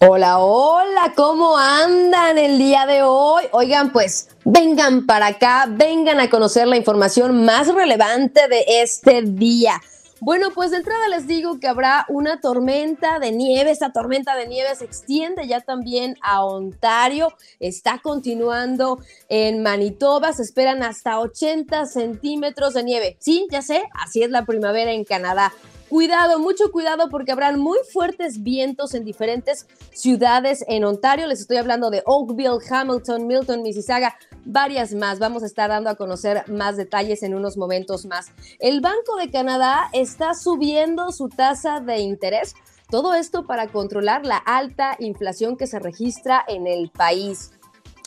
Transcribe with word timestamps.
Hola, 0.00 0.40
hola, 0.40 1.12
¿cómo 1.14 1.56
andan 1.56 2.36
el 2.36 2.58
día 2.58 2.84
de 2.84 3.04
hoy? 3.04 3.44
Oigan, 3.52 3.92
pues 3.92 4.28
vengan 4.44 5.06
para 5.06 5.28
acá, 5.28 5.66
vengan 5.70 6.18
a 6.18 6.28
conocer 6.28 6.66
la 6.66 6.76
información 6.76 7.44
más 7.44 7.72
relevante 7.72 8.48
de 8.48 8.64
este 8.82 9.22
día. 9.22 9.80
Bueno, 10.20 10.50
pues 10.52 10.72
de 10.72 10.78
entrada 10.78 11.06
les 11.08 11.28
digo 11.28 11.60
que 11.60 11.68
habrá 11.68 12.06
una 12.08 12.40
tormenta 12.40 13.20
de 13.20 13.30
nieve. 13.30 13.70
Esta 13.70 13.92
tormenta 13.92 14.34
de 14.34 14.48
nieve 14.48 14.74
se 14.74 14.84
extiende 14.84 15.46
ya 15.46 15.60
también 15.60 16.16
a 16.22 16.44
Ontario. 16.44 17.32
Está 17.60 18.00
continuando 18.02 18.98
en 19.28 19.62
Manitoba. 19.62 20.32
Se 20.32 20.42
esperan 20.42 20.82
hasta 20.82 21.20
80 21.20 21.86
centímetros 21.86 22.74
de 22.74 22.82
nieve. 22.82 23.16
Sí, 23.20 23.46
ya 23.48 23.62
sé, 23.62 23.84
así 23.94 24.24
es 24.24 24.30
la 24.30 24.44
primavera 24.44 24.90
en 24.90 25.04
Canadá. 25.04 25.52
Cuidado, 25.94 26.40
mucho 26.40 26.72
cuidado 26.72 27.08
porque 27.08 27.30
habrán 27.30 27.60
muy 27.60 27.78
fuertes 27.92 28.42
vientos 28.42 28.94
en 28.94 29.04
diferentes 29.04 29.68
ciudades 29.92 30.64
en 30.66 30.82
Ontario. 30.84 31.28
Les 31.28 31.38
estoy 31.38 31.56
hablando 31.56 31.88
de 31.88 32.02
Oakville, 32.04 32.58
Hamilton, 32.68 33.28
Milton, 33.28 33.62
Mississauga, 33.62 34.16
varias 34.44 34.92
más. 34.92 35.20
Vamos 35.20 35.44
a 35.44 35.46
estar 35.46 35.70
dando 35.70 35.90
a 35.90 35.94
conocer 35.94 36.50
más 36.50 36.76
detalles 36.76 37.22
en 37.22 37.32
unos 37.32 37.56
momentos 37.56 38.06
más. 38.06 38.32
El 38.58 38.80
Banco 38.80 39.14
de 39.20 39.30
Canadá 39.30 39.88
está 39.92 40.34
subiendo 40.34 41.12
su 41.12 41.28
tasa 41.28 41.78
de 41.78 41.98
interés. 41.98 42.56
Todo 42.90 43.14
esto 43.14 43.46
para 43.46 43.68
controlar 43.68 44.26
la 44.26 44.38
alta 44.38 44.96
inflación 44.98 45.56
que 45.56 45.68
se 45.68 45.78
registra 45.78 46.44
en 46.48 46.66
el 46.66 46.90
país. 46.90 47.52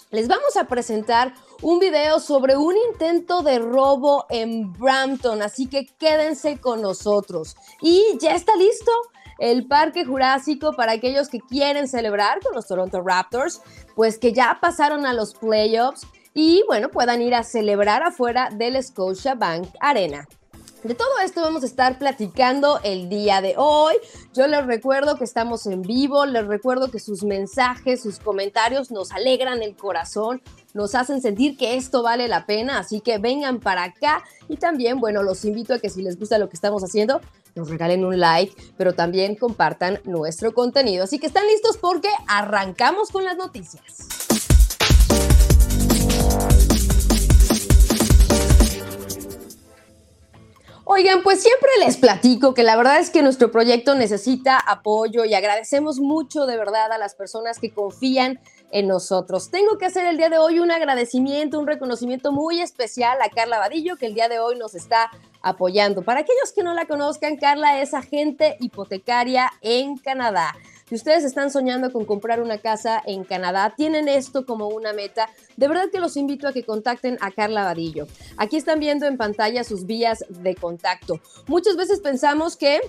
Les 0.10 0.30
vamos 0.30 0.56
a 0.56 0.64
presentar 0.70 1.34
un 1.62 1.80
video 1.80 2.22
sobre 2.22 2.56
un 2.56 2.76
intento 2.92 3.42
de 3.42 3.60
robo 3.60 4.26
en 4.30 4.72
Brampton, 4.72 5.42
así 5.42 5.68
que 5.68 5.86
quédense 5.86 6.60
con 6.60 6.82
nosotros. 6.82 7.58
Y 7.82 8.18
ya 8.18 8.34
está 8.34 8.56
listo 8.56 8.90
el 9.38 9.68
Parque 9.68 10.06
Jurásico 10.06 10.72
para 10.78 10.94
aquellos 10.94 11.28
que 11.28 11.42
quieren 11.42 11.90
celebrar 11.90 12.40
con 12.42 12.56
los 12.56 12.68
Toronto 12.68 13.02
Raptors, 13.02 13.62
pues 13.98 14.18
que 14.18 14.32
ya 14.32 14.60
pasaron 14.62 15.06
a 15.06 15.12
los 15.12 15.34
playoffs 15.34 16.08
y 16.34 16.64
bueno, 16.68 16.88
puedan 16.88 17.22
ir 17.22 17.36
a 17.36 17.44
celebrar 17.44 18.02
afuera 18.02 18.50
del 18.50 18.82
Scotiabank 18.82 19.68
Arena. 19.82 20.26
De 20.84 20.94
todo 20.94 21.10
esto 21.24 21.42
vamos 21.42 21.64
a 21.64 21.66
estar 21.66 21.98
platicando 21.98 22.80
el 22.84 23.10
día 23.10 23.42
de 23.42 23.56
hoy. 23.58 23.96
Yo 24.34 24.46
les 24.48 24.66
recuerdo 24.66 25.18
que 25.18 25.24
estamos 25.24 25.66
en 25.66 25.82
vivo, 25.82 26.26
les 26.26 26.46
recuerdo 26.46 26.92
que 26.92 27.00
sus 27.00 27.24
mensajes, 27.24 28.02
sus 28.02 28.20
comentarios 28.20 28.92
nos 28.92 29.12
alegran 29.12 29.64
el 29.64 29.76
corazón, 29.76 30.42
nos 30.76 30.94
hacen 30.94 31.22
sentir 31.22 31.58
que 31.58 31.76
esto 31.76 32.04
vale 32.04 32.28
la 32.28 32.46
pena, 32.46 32.78
así 32.78 33.02
que 33.02 33.18
vengan 33.18 33.60
para 33.60 33.86
acá 33.86 34.24
y 34.48 34.58
también, 34.58 35.00
bueno, 35.00 35.24
los 35.24 35.44
invito 35.46 35.74
a 35.74 35.80
que 35.80 35.90
si 35.90 36.04
les 36.04 36.20
gusta 36.20 36.38
lo 36.38 36.48
que 36.48 36.56
estamos 36.56 36.84
haciendo, 36.84 37.22
nos 37.56 37.70
regalen 37.70 38.06
un 38.06 38.20
like, 38.20 38.56
pero 38.78 38.94
también 38.94 39.36
compartan 39.36 40.00
nuestro 40.04 40.54
contenido. 40.54 41.06
Así 41.06 41.18
que 41.18 41.26
están 41.26 41.48
listos 41.48 41.78
porque 41.78 42.10
arrancamos 42.28 43.10
con 43.10 43.26
las 43.26 43.36
noticias. 43.36 44.08
Oigan, 50.98 51.22
pues 51.22 51.44
siempre 51.44 51.70
les 51.86 51.96
platico 51.96 52.56
que 52.56 52.64
la 52.64 52.76
verdad 52.76 52.98
es 52.98 53.12
que 53.12 53.22
nuestro 53.22 53.52
proyecto 53.52 53.94
necesita 53.94 54.58
apoyo 54.58 55.26
y 55.26 55.36
agradecemos 55.36 56.00
mucho 56.00 56.48
de 56.48 56.58
verdad 56.58 56.92
a 56.92 56.98
las 56.98 57.14
personas 57.14 57.60
que 57.60 57.72
confían 57.72 58.40
en 58.72 58.88
nosotros. 58.88 59.52
Tengo 59.52 59.78
que 59.78 59.86
hacer 59.86 60.08
el 60.08 60.18
día 60.18 60.30
de 60.30 60.40
hoy 60.40 60.58
un 60.58 60.72
agradecimiento, 60.72 61.60
un 61.60 61.68
reconocimiento 61.68 62.32
muy 62.32 62.62
especial 62.62 63.20
a 63.22 63.30
Carla 63.30 63.60
Vadillo, 63.60 63.98
que 63.98 64.08
el 64.08 64.16
día 64.16 64.28
de 64.28 64.40
hoy 64.40 64.58
nos 64.58 64.74
está 64.74 65.12
apoyando. 65.44 66.02
Para 66.02 66.22
aquellos 66.22 66.52
que 66.52 66.64
no 66.64 66.74
la 66.74 66.88
conozcan, 66.88 67.38
Carla 67.38 67.80
es 67.80 67.94
agente 67.94 68.58
hipotecaria 68.60 69.54
en 69.62 69.98
Canadá. 69.98 70.56
Si 70.88 70.96
ustedes 70.96 71.26
están 71.26 71.52
soñando 71.52 71.92
con 71.92 72.06
comprar 72.06 72.42
una 72.42 72.60
casa 72.60 73.04
en 73.06 73.26
Canadá, 73.26 73.74
tienen 73.76 74.08
esto 74.08 74.46
como 74.46 74.70
una 74.70 74.94
meta, 74.94 75.30
de 75.58 75.68
verdad 75.68 75.90
que 75.92 76.00
los 76.00 76.16
invito 76.16 76.48
a 76.48 76.54
que 76.54 76.64
contacten 76.64 77.18
a 77.20 77.32
Carla 77.32 77.66
Vadillo. 77.66 78.08
Aquí 78.38 78.56
están 78.56 78.80
viendo 78.80 79.06
en 79.06 79.18
pantalla 79.18 79.66
sus 79.66 79.86
vías 79.86 80.24
de 80.30 80.56
contacto. 80.56 81.20
Muchas 81.48 81.76
veces 81.76 82.00
pensamos 82.00 82.56
que 82.56 82.80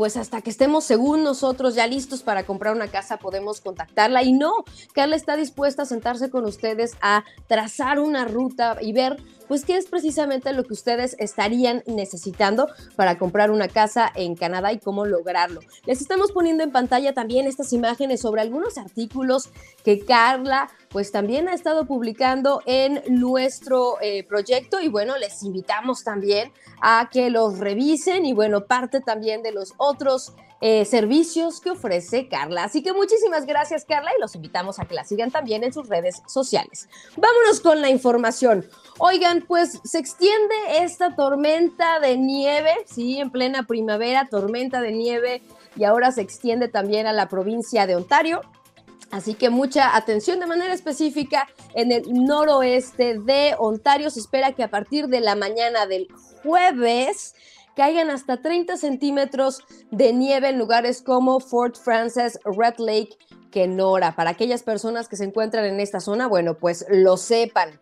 pues 0.00 0.16
hasta 0.16 0.40
que 0.40 0.48
estemos 0.48 0.84
según 0.84 1.22
nosotros 1.24 1.74
ya 1.74 1.86
listos 1.86 2.22
para 2.22 2.46
comprar 2.46 2.74
una 2.74 2.88
casa 2.88 3.18
podemos 3.18 3.60
contactarla 3.60 4.22
y 4.22 4.32
no, 4.32 4.64
Carla 4.94 5.14
está 5.14 5.36
dispuesta 5.36 5.82
a 5.82 5.84
sentarse 5.84 6.30
con 6.30 6.46
ustedes 6.46 6.92
a 7.02 7.22
trazar 7.48 7.98
una 7.98 8.24
ruta 8.24 8.78
y 8.80 8.94
ver 8.94 9.18
pues 9.46 9.66
qué 9.66 9.76
es 9.76 9.84
precisamente 9.84 10.54
lo 10.54 10.64
que 10.64 10.72
ustedes 10.72 11.16
estarían 11.18 11.82
necesitando 11.86 12.68
para 12.96 13.18
comprar 13.18 13.50
una 13.50 13.68
casa 13.68 14.10
en 14.14 14.36
Canadá 14.36 14.72
y 14.72 14.78
cómo 14.78 15.04
lograrlo. 15.04 15.60
Les 15.84 16.00
estamos 16.00 16.32
poniendo 16.32 16.64
en 16.64 16.70
pantalla 16.70 17.12
también 17.12 17.46
estas 17.46 17.72
imágenes 17.74 18.22
sobre 18.22 18.40
algunos 18.40 18.78
artículos 18.78 19.50
que 19.84 20.02
Carla 20.06 20.70
pues 20.90 21.12
también 21.12 21.48
ha 21.48 21.54
estado 21.54 21.86
publicando 21.86 22.62
en 22.66 23.02
nuestro 23.08 23.98
eh, 24.02 24.24
proyecto 24.24 24.80
y 24.80 24.88
bueno, 24.88 25.16
les 25.18 25.42
invitamos 25.44 26.02
también 26.02 26.52
a 26.82 27.08
que 27.12 27.30
los 27.30 27.58
revisen 27.58 28.26
y 28.26 28.32
bueno, 28.32 28.66
parte 28.66 29.00
también 29.00 29.42
de 29.42 29.52
los 29.52 29.72
otros 29.76 30.34
eh, 30.60 30.84
servicios 30.84 31.60
que 31.60 31.70
ofrece 31.70 32.28
Carla. 32.28 32.64
Así 32.64 32.82
que 32.82 32.92
muchísimas 32.92 33.46
gracias 33.46 33.84
Carla 33.84 34.10
y 34.16 34.20
los 34.20 34.34
invitamos 34.34 34.80
a 34.80 34.84
que 34.84 34.94
la 34.94 35.04
sigan 35.04 35.30
también 35.30 35.62
en 35.62 35.72
sus 35.72 35.88
redes 35.88 36.22
sociales. 36.26 36.88
Vámonos 37.16 37.60
con 37.60 37.80
la 37.80 37.88
información. 37.88 38.68
Oigan, 38.98 39.44
pues 39.46 39.80
se 39.84 39.98
extiende 39.98 40.54
esta 40.80 41.14
tormenta 41.14 42.00
de 42.00 42.18
nieve, 42.18 42.74
sí, 42.86 43.20
en 43.20 43.30
plena 43.30 43.62
primavera, 43.62 44.28
tormenta 44.28 44.80
de 44.80 44.92
nieve 44.92 45.40
y 45.76 45.84
ahora 45.84 46.10
se 46.10 46.20
extiende 46.20 46.66
también 46.66 47.06
a 47.06 47.12
la 47.12 47.28
provincia 47.28 47.86
de 47.86 47.94
Ontario. 47.94 48.42
Así 49.10 49.34
que 49.34 49.50
mucha 49.50 49.96
atención 49.96 50.38
de 50.40 50.46
manera 50.46 50.72
específica 50.72 51.48
en 51.74 51.90
el 51.92 52.02
noroeste 52.12 53.18
de 53.18 53.54
Ontario. 53.58 54.10
Se 54.10 54.20
espera 54.20 54.52
que 54.52 54.62
a 54.62 54.70
partir 54.70 55.08
de 55.08 55.20
la 55.20 55.34
mañana 55.34 55.86
del 55.86 56.08
jueves 56.42 57.34
caigan 57.74 58.10
hasta 58.10 58.40
30 58.40 58.76
centímetros 58.76 59.64
de 59.90 60.12
nieve 60.12 60.50
en 60.50 60.58
lugares 60.58 61.02
como 61.02 61.40
Fort 61.40 61.76
Frances, 61.76 62.38
Red 62.44 62.74
Lake, 62.78 63.16
Kenora. 63.50 64.14
Para 64.14 64.30
aquellas 64.30 64.62
personas 64.62 65.08
que 65.08 65.16
se 65.16 65.24
encuentran 65.24 65.64
en 65.64 65.80
esta 65.80 66.00
zona, 66.00 66.28
bueno, 66.28 66.54
pues 66.54 66.86
lo 66.88 67.16
sepan. 67.16 67.80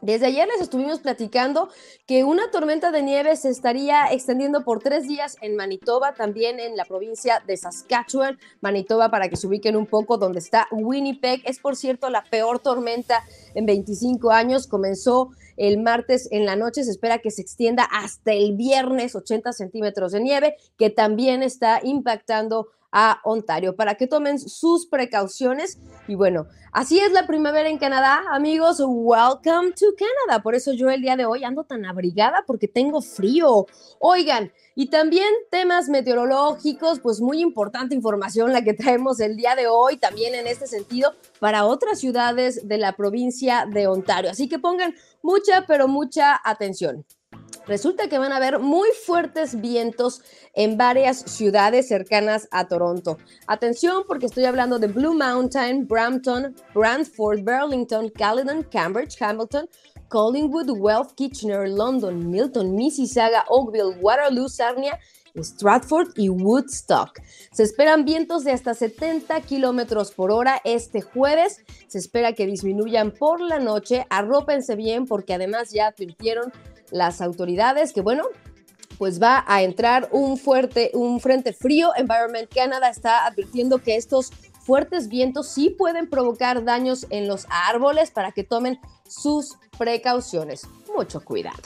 Desde 0.00 0.26
ayer 0.26 0.46
les 0.46 0.60
estuvimos 0.60 1.00
platicando 1.00 1.68
que 2.06 2.22
una 2.22 2.52
tormenta 2.52 2.92
de 2.92 3.02
nieve 3.02 3.34
se 3.34 3.48
estaría 3.48 4.06
extendiendo 4.12 4.62
por 4.62 4.78
tres 4.80 5.08
días 5.08 5.36
en 5.40 5.56
Manitoba, 5.56 6.14
también 6.14 6.60
en 6.60 6.76
la 6.76 6.84
provincia 6.84 7.42
de 7.46 7.56
Saskatchewan, 7.56 8.38
Manitoba, 8.60 9.10
para 9.10 9.28
que 9.28 9.36
se 9.36 9.48
ubiquen 9.48 9.76
un 9.76 9.86
poco 9.86 10.16
donde 10.16 10.38
está 10.38 10.68
Winnipeg. 10.70 11.42
Es, 11.44 11.58
por 11.58 11.74
cierto, 11.74 12.10
la 12.10 12.22
peor 12.22 12.60
tormenta 12.60 13.24
en 13.54 13.66
25 13.66 14.30
años. 14.30 14.68
Comenzó 14.68 15.30
el 15.56 15.82
martes 15.82 16.28
en 16.30 16.46
la 16.46 16.54
noche, 16.54 16.84
se 16.84 16.92
espera 16.92 17.18
que 17.18 17.32
se 17.32 17.42
extienda 17.42 17.82
hasta 17.82 18.32
el 18.32 18.54
viernes 18.56 19.16
80 19.16 19.52
centímetros 19.52 20.12
de 20.12 20.20
nieve, 20.20 20.56
que 20.78 20.90
también 20.90 21.42
está 21.42 21.80
impactando 21.82 22.68
a 22.92 23.20
Ontario 23.24 23.76
para 23.76 23.94
que 23.94 24.06
tomen 24.06 24.38
sus 24.38 24.86
precauciones. 24.86 25.78
Y 26.06 26.14
bueno, 26.14 26.46
así 26.72 26.98
es 26.98 27.12
la 27.12 27.26
primavera 27.26 27.68
en 27.68 27.78
Canadá, 27.78 28.22
amigos. 28.30 28.80
Welcome 28.80 29.72
to 29.72 29.86
Canada. 29.96 30.42
Por 30.42 30.54
eso 30.54 30.72
yo 30.72 30.90
el 30.90 31.02
día 31.02 31.16
de 31.16 31.26
hoy 31.26 31.44
ando 31.44 31.64
tan 31.64 31.84
abrigada 31.84 32.44
porque 32.46 32.68
tengo 32.68 33.02
frío. 33.02 33.66
Oigan, 33.98 34.52
y 34.74 34.90
también 34.90 35.28
temas 35.50 35.88
meteorológicos, 35.88 37.00
pues 37.00 37.20
muy 37.20 37.40
importante 37.40 37.94
información 37.94 38.52
la 38.52 38.62
que 38.62 38.74
traemos 38.74 39.18
el 39.20 39.36
día 39.36 39.56
de 39.56 39.66
hoy, 39.66 39.96
también 39.96 40.34
en 40.34 40.46
este 40.46 40.66
sentido, 40.66 41.14
para 41.40 41.64
otras 41.66 41.98
ciudades 41.98 42.66
de 42.68 42.78
la 42.78 42.92
provincia 42.92 43.66
de 43.68 43.88
Ontario. 43.88 44.30
Así 44.30 44.48
que 44.48 44.58
pongan 44.58 44.94
mucha, 45.20 45.66
pero 45.66 45.88
mucha 45.88 46.40
atención. 46.44 47.04
Resulta 47.68 48.08
que 48.08 48.18
van 48.18 48.32
a 48.32 48.38
haber 48.38 48.58
muy 48.58 48.88
fuertes 49.04 49.60
vientos 49.60 50.22
en 50.54 50.78
varias 50.78 51.18
ciudades 51.18 51.86
cercanas 51.86 52.48
a 52.50 52.66
Toronto. 52.66 53.18
Atención 53.46 54.04
porque 54.06 54.24
estoy 54.24 54.46
hablando 54.46 54.78
de 54.78 54.86
Blue 54.86 55.12
Mountain, 55.12 55.86
Brampton, 55.86 56.56
Brantford, 56.74 57.42
Burlington, 57.42 58.08
Caledon, 58.08 58.62
Cambridge, 58.62 59.20
Hamilton, 59.20 59.68
Collingwood, 60.08 60.78
Guelph, 60.80 61.12
Kitchener, 61.14 61.68
London, 61.68 62.30
Milton, 62.30 62.74
Mississauga, 62.74 63.44
Oakville, 63.50 63.98
Waterloo, 64.00 64.48
Sarnia 64.48 64.98
Stratford 65.42 66.08
y 66.16 66.28
Woodstock. 66.28 67.20
Se 67.52 67.62
esperan 67.62 68.04
vientos 68.04 68.44
de 68.44 68.52
hasta 68.52 68.74
70 68.74 69.40
kilómetros 69.42 70.12
por 70.12 70.30
hora 70.30 70.60
este 70.64 71.00
jueves. 71.00 71.64
Se 71.86 71.98
espera 71.98 72.32
que 72.32 72.46
disminuyan 72.46 73.12
por 73.12 73.40
la 73.40 73.58
noche. 73.58 74.06
Arrópense 74.10 74.76
bien 74.76 75.06
porque 75.06 75.34
además 75.34 75.70
ya 75.70 75.88
advirtieron 75.88 76.52
las 76.90 77.20
autoridades 77.20 77.92
que, 77.92 78.00
bueno, 78.00 78.24
pues 78.98 79.22
va 79.22 79.44
a 79.46 79.62
entrar 79.62 80.08
un 80.10 80.38
fuerte, 80.38 80.90
un 80.94 81.20
frente 81.20 81.52
frío. 81.52 81.90
Environment 81.96 82.52
Canada 82.52 82.88
está 82.90 83.26
advirtiendo 83.26 83.78
que 83.78 83.96
estos 83.96 84.32
fuertes 84.60 85.08
vientos 85.08 85.48
sí 85.48 85.70
pueden 85.70 86.10
provocar 86.10 86.64
daños 86.64 87.06
en 87.10 87.28
los 87.28 87.46
árboles 87.48 88.10
para 88.10 88.32
que 88.32 88.44
tomen 88.44 88.78
sus 89.08 89.56
precauciones. 89.78 90.66
Mucho 90.94 91.24
cuidado. 91.24 91.62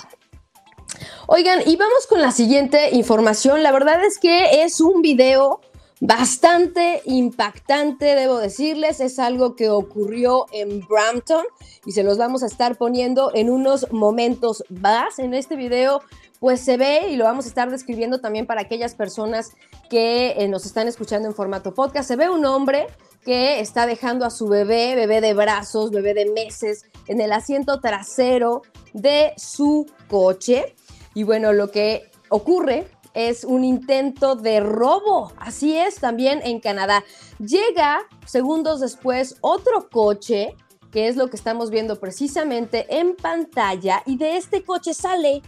Oigan, 1.27 1.63
y 1.67 1.77
vamos 1.77 2.07
con 2.07 2.21
la 2.21 2.33
siguiente 2.33 2.91
información. 2.95 3.63
La 3.63 3.73
verdad 3.73 4.05
es 4.05 4.19
que 4.19 4.63
es 4.63 4.81
un 4.81 5.03
video 5.03 5.61
bastante 6.03 7.01
impactante, 7.05 8.17
debo 8.17 8.39
decirles. 8.39 8.99
Es 8.99 9.21
algo 9.21 9.55
que 9.55 9.71
ocurrió 9.71 10.47
en 10.53 10.81
Brampton 10.81 11.45
y 11.87 11.93
se 11.93 12.03
los 12.03 12.19
vamos 12.19 12.43
a 12.43 12.47
estar 12.47 12.77
poniendo 12.77 13.31
en 13.35 13.49
unos 13.49 13.91
momentos 13.93 14.65
más. 14.69 15.21
En 15.21 15.33
este 15.33 15.55
video, 15.55 16.03
pues 16.41 16.61
se 16.61 16.77
ve 16.77 17.09
y 17.09 17.15
lo 17.15 17.25
vamos 17.25 17.45
a 17.45 17.49
estar 17.49 17.71
describiendo 17.71 18.21
también 18.21 18.47
para 18.47 18.63
aquellas 18.63 18.97
personas 18.97 19.53
que 19.89 20.33
eh, 20.33 20.49
nos 20.49 20.67
están 20.67 20.89
escuchando 20.89 21.29
en 21.29 21.37
formato 21.37 21.73
podcast. 21.73 22.09
Se 22.09 22.17
ve 22.17 22.29
un 22.29 22.45
hombre 22.47 22.89
que 23.25 23.61
está 23.61 23.87
dejando 23.87 24.27
a 24.27 24.31
su 24.31 24.49
bebé, 24.49 24.97
bebé 24.97 25.21
de 25.21 25.35
brazos, 25.35 25.93
bebé 25.93 26.15
de 26.15 26.29
meses, 26.33 26.85
en 27.07 27.21
el 27.21 27.33
asiento 27.33 27.81
trasero 27.81 28.63
de 28.93 29.35
su 29.37 29.87
coche. 30.09 30.75
Y 31.15 31.23
bueno, 31.23 31.53
lo 31.53 31.71
que 31.71 32.11
ocurre 32.29 32.89
es 33.15 33.45
un 33.45 33.65
intento 33.65 34.37
de 34.37 34.61
robo. 34.61 35.33
Así 35.37 35.77
es, 35.77 35.97
también 35.97 36.41
en 36.45 36.61
Canadá. 36.61 37.05
Llega 37.39 38.01
segundos 38.27 38.81
después 38.81 39.37
otro 39.41 39.89
coche, 39.91 40.57
que 40.91 41.09
es 41.09 41.17
lo 41.17 41.29
que 41.29 41.37
estamos 41.37 41.71
viendo 41.71 41.99
precisamente 41.99 42.87
en 42.89 43.17
pantalla, 43.17 44.03
y 44.07 44.17
de 44.17 44.37
este 44.37 44.63
coche 44.63 44.95
sale 44.95 45.43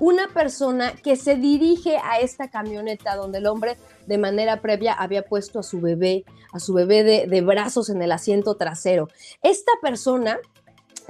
una 0.00 0.28
persona 0.28 0.92
que 0.92 1.16
se 1.16 1.34
dirige 1.36 1.96
a 1.98 2.20
esta 2.20 2.50
camioneta 2.50 3.16
donde 3.16 3.38
el 3.38 3.46
hombre 3.46 3.76
de 4.06 4.18
manera 4.18 4.60
previa 4.60 4.92
había 4.92 5.22
puesto 5.22 5.58
a 5.58 5.62
su 5.62 5.80
bebé, 5.80 6.24
a 6.52 6.60
su 6.60 6.72
bebé 6.72 7.02
de, 7.02 7.26
de 7.26 7.40
brazos 7.40 7.90
en 7.90 8.00
el 8.02 8.12
asiento 8.12 8.56
trasero. 8.56 9.08
Esta 9.42 9.72
persona 9.82 10.38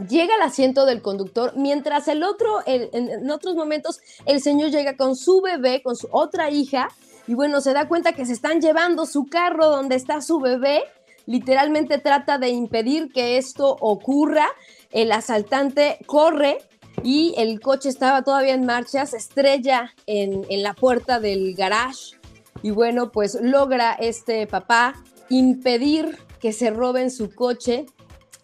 llega 0.06 0.34
al 0.34 0.42
asiento 0.42 0.86
del 0.86 1.02
conductor, 1.02 1.54
mientras 1.56 2.08
el 2.08 2.22
otro, 2.22 2.60
en, 2.66 3.30
otros 3.30 3.54
momentos, 3.54 4.00
el 4.26 4.40
señor 4.40 4.70
llega 4.70 4.96
con 4.96 5.16
su 5.16 5.40
bebé, 5.40 5.82
con 5.82 5.96
su 5.96 6.08
otra 6.10 6.50
hija, 6.50 6.88
y 7.26 7.34
bueno, 7.34 7.60
se 7.60 7.72
da 7.72 7.88
cuenta 7.88 8.12
que 8.12 8.24
se 8.24 8.32
están 8.32 8.60
llevando 8.60 9.06
su 9.06 9.26
carro 9.26 9.66
donde 9.66 9.96
está 9.96 10.20
su 10.20 10.38
bebé, 10.38 10.84
literalmente 11.26 11.98
trata 11.98 12.38
de 12.38 12.48
impedir 12.48 13.12
que 13.12 13.36
esto 13.36 13.76
ocurra, 13.80 14.46
el 14.90 15.12
asaltante 15.12 15.98
corre 16.06 16.58
y 17.02 17.34
el 17.36 17.60
coche 17.60 17.88
estaba 17.90 18.22
todavía 18.22 18.54
en 18.54 18.64
marcha, 18.64 19.04
se 19.04 19.18
estrella 19.18 19.94
en, 20.06 20.46
en 20.48 20.62
la 20.62 20.74
puerta 20.74 21.20
del 21.20 21.54
garage, 21.54 22.18
y 22.62 22.70
bueno, 22.70 23.12
pues 23.12 23.38
logra 23.40 23.92
este 23.92 24.46
papá 24.46 24.94
impedir 25.28 26.18
que 26.40 26.52
se 26.52 26.70
roben 26.70 27.10
su 27.10 27.34
coche 27.34 27.86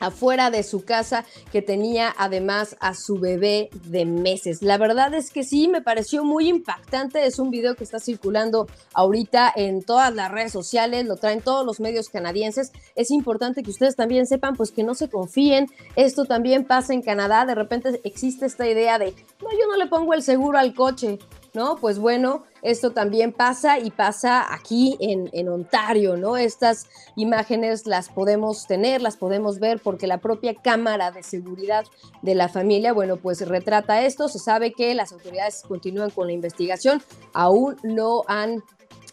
afuera 0.06 0.50
de 0.50 0.62
su 0.62 0.84
casa 0.84 1.24
que 1.52 1.62
tenía 1.62 2.14
además 2.16 2.76
a 2.80 2.94
su 2.94 3.18
bebé 3.18 3.70
de 3.84 4.04
meses. 4.04 4.62
La 4.62 4.78
verdad 4.78 5.14
es 5.14 5.30
que 5.30 5.44
sí, 5.44 5.68
me 5.68 5.82
pareció 5.82 6.24
muy 6.24 6.48
impactante. 6.48 7.26
Es 7.26 7.38
un 7.38 7.50
video 7.50 7.74
que 7.74 7.84
está 7.84 7.98
circulando 7.98 8.66
ahorita 8.92 9.52
en 9.54 9.82
todas 9.82 10.14
las 10.14 10.30
redes 10.30 10.52
sociales, 10.52 11.06
lo 11.06 11.16
traen 11.16 11.40
todos 11.40 11.64
los 11.64 11.80
medios 11.80 12.08
canadienses. 12.08 12.72
Es 12.94 13.10
importante 13.10 13.62
que 13.62 13.70
ustedes 13.70 13.96
también 13.96 14.26
sepan 14.26 14.56
pues 14.56 14.70
que 14.70 14.82
no 14.82 14.94
se 14.94 15.08
confíen. 15.08 15.68
Esto 15.96 16.24
también 16.24 16.64
pasa 16.64 16.92
en 16.92 17.02
Canadá. 17.02 17.46
De 17.46 17.54
repente 17.54 18.00
existe 18.04 18.46
esta 18.46 18.68
idea 18.68 18.98
de, 18.98 19.14
no, 19.42 19.50
yo 19.50 19.66
no 19.68 19.76
le 19.76 19.86
pongo 19.86 20.14
el 20.14 20.22
seguro 20.22 20.58
al 20.58 20.74
coche. 20.74 21.18
¿No? 21.54 21.76
Pues 21.76 21.98
bueno, 21.98 22.44
esto 22.62 22.90
también 22.90 23.32
pasa 23.32 23.78
y 23.78 23.90
pasa 23.90 24.52
aquí 24.52 24.96
en, 25.00 25.30
en, 25.32 25.48
Ontario, 25.48 26.16
¿no? 26.16 26.36
Estas 26.36 26.88
imágenes 27.16 27.86
las 27.86 28.08
podemos 28.08 28.66
tener, 28.66 29.00
las 29.00 29.16
podemos 29.16 29.60
ver 29.60 29.80
porque 29.80 30.06
la 30.06 30.18
propia 30.18 30.54
Cámara 30.54 31.12
de 31.12 31.22
Seguridad 31.22 31.84
de 32.22 32.34
la 32.34 32.48
Familia, 32.48 32.92
bueno, 32.92 33.16
pues 33.16 33.46
retrata 33.46 34.02
esto. 34.02 34.28
Se 34.28 34.38
sabe 34.38 34.72
que 34.72 34.94
las 34.94 35.12
autoridades 35.12 35.62
continúan 35.66 36.10
con 36.10 36.26
la 36.26 36.32
investigación, 36.32 37.02
aún 37.32 37.76
no 37.82 38.22
han 38.26 38.62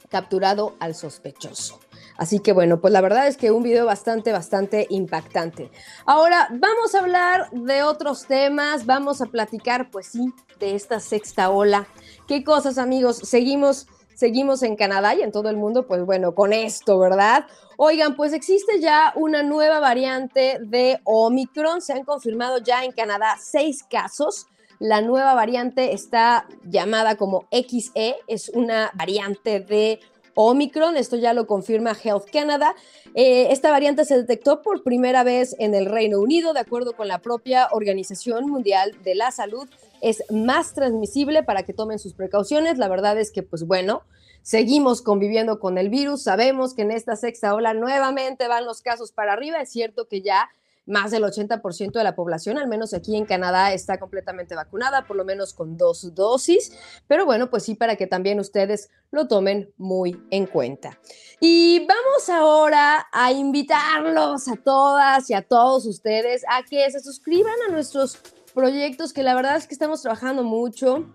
capturado 0.10 0.76
al 0.80 0.96
sospechoso. 0.96 1.80
Así 2.18 2.40
que 2.40 2.54
bueno, 2.54 2.82
pues 2.82 2.94
la 2.94 3.02
verdad 3.02 3.28
es 3.28 3.38
que 3.38 3.52
un 3.52 3.64
video 3.64 3.86
bastante, 3.86 4.32
bastante 4.32 4.88
impactante. 4.90 5.72
Ahora 6.06 6.48
vamos 6.52 6.94
a 6.94 7.00
hablar 7.00 7.50
de 7.52 7.84
otros 7.84 8.26
temas, 8.26 8.86
vamos 8.86 9.22
a 9.22 9.26
platicar, 9.26 9.90
pues 9.90 10.08
sí, 10.08 10.34
de 10.60 10.76
esta 10.76 11.00
sexta 11.00 11.50
ola. 11.50 11.88
¿Qué 12.28 12.44
cosas, 12.44 12.78
amigos? 12.78 13.18
Seguimos, 13.18 13.88
seguimos 14.14 14.64
en 14.64 14.76
Canadá 14.76 15.16
y 15.16 15.22
en 15.22 15.32
todo 15.32 15.50
el 15.50 15.58
mundo, 15.58 15.88
pues 15.88 16.06
bueno, 16.06 16.36
con 16.36 16.54
esto, 16.54 17.00
¿verdad? 17.00 17.46
Oigan, 17.78 18.16
pues 18.16 18.34
existe 18.34 18.80
ya 18.80 19.14
una 19.16 19.42
nueva 19.42 19.80
variante 19.80 20.60
de 20.62 21.00
Omicron. 21.04 21.82
Se 21.82 21.94
han 21.94 22.04
confirmado 22.04 22.60
ya 22.60 22.84
en 22.84 22.92
Canadá 22.92 23.38
seis 23.42 23.84
casos. 23.90 24.48
La 24.78 25.02
nueva 25.02 25.36
variante 25.36 25.94
está 25.94 26.48
llamada 26.64 27.16
como 27.16 27.46
XE, 27.52 28.16
es 28.28 28.50
una 28.50 28.92
variante 28.96 29.60
de 29.60 30.00
Omicron, 30.36 30.98
esto 30.98 31.16
ya 31.16 31.34
lo 31.34 31.48
confirma 31.48 31.96
Health 32.02 32.30
Canada. 32.32 32.76
Eh, 33.16 33.48
esta 33.52 33.72
variante 33.72 34.06
se 34.06 34.18
detectó 34.18 34.62
por 34.62 34.84
primera 34.84 35.24
vez 35.24 35.56
en 35.60 35.76
el 35.76 35.86
Reino 35.86 36.20
Unido, 36.20 36.54
de 36.54 36.60
acuerdo 36.62 36.94
con 36.94 37.08
la 37.08 37.20
propia 37.20 37.68
Organización 37.72 38.50
Mundial 38.50 38.96
de 39.04 39.16
la 39.16 39.32
Salud. 39.32 39.68
Es 40.02 40.24
más 40.32 40.74
transmisible 40.74 41.44
para 41.44 41.64
que 41.64 41.74
tomen 41.74 42.00
sus 42.00 42.14
precauciones. 42.14 42.78
La 42.78 42.88
verdad 42.88 43.20
es 43.20 43.32
que, 43.32 43.44
pues 43.44 43.66
bueno, 43.66 44.04
seguimos 44.42 45.02
conviviendo 45.02 45.60
con 45.60 45.78
el 45.78 45.90
virus. 45.90 46.24
Sabemos 46.24 46.74
que 46.74 46.84
en 46.84 46.92
esta 46.92 47.16
sexta 47.16 47.54
ola 47.54 47.74
nuevamente 47.74 48.48
van 48.48 48.66
los 48.66 48.82
casos 48.82 49.12
para 49.12 49.34
arriba. 49.34 49.62
Es 49.62 49.70
cierto 49.70 50.08
que 50.08 50.22
ya 50.22 50.50
más 50.92 51.10
del 51.12 51.24
80% 51.24 51.94
de 51.94 52.04
la 52.04 52.16
población, 52.16 52.58
al 52.58 52.68
menos 52.68 52.94
aquí 52.94 53.16
en 53.16 53.26
Canadá, 53.26 53.74
está 53.74 53.98
completamente 53.98 54.54
vacunada, 54.54 55.08
por 55.08 55.16
lo 55.16 55.26
menos 55.26 55.54
con 55.54 55.78
dos 55.78 56.14
dosis. 56.14 56.74
Pero 57.08 57.26
bueno, 57.26 57.50
pues 57.50 57.64
sí, 57.64 57.76
para 57.76 57.96
que 57.96 58.06
también 58.06 58.40
ustedes 58.40 58.90
lo 59.10 59.28
tomen 59.28 59.74
muy 59.78 60.22
en 60.30 60.46
cuenta. 60.46 61.00
Y 61.40 61.88
vamos 61.88 62.30
ahora 62.30 63.08
a 63.12 63.32
invitarlos 63.32 64.48
a 64.48 64.58
todas 64.58 65.30
y 65.30 65.34
a 65.34 65.42
todos 65.42 65.86
ustedes 65.86 66.44
a 66.48 66.64
que 66.64 66.90
se 66.92 67.00
suscriban 67.00 67.56
a 67.68 67.72
nuestros 67.72 68.18
proyectos, 68.54 69.14
que 69.14 69.24
la 69.24 69.34
verdad 69.34 69.56
es 69.56 69.68
que 69.68 69.74
estamos 69.74 70.02
trabajando 70.02 70.44
mucho. 70.44 71.10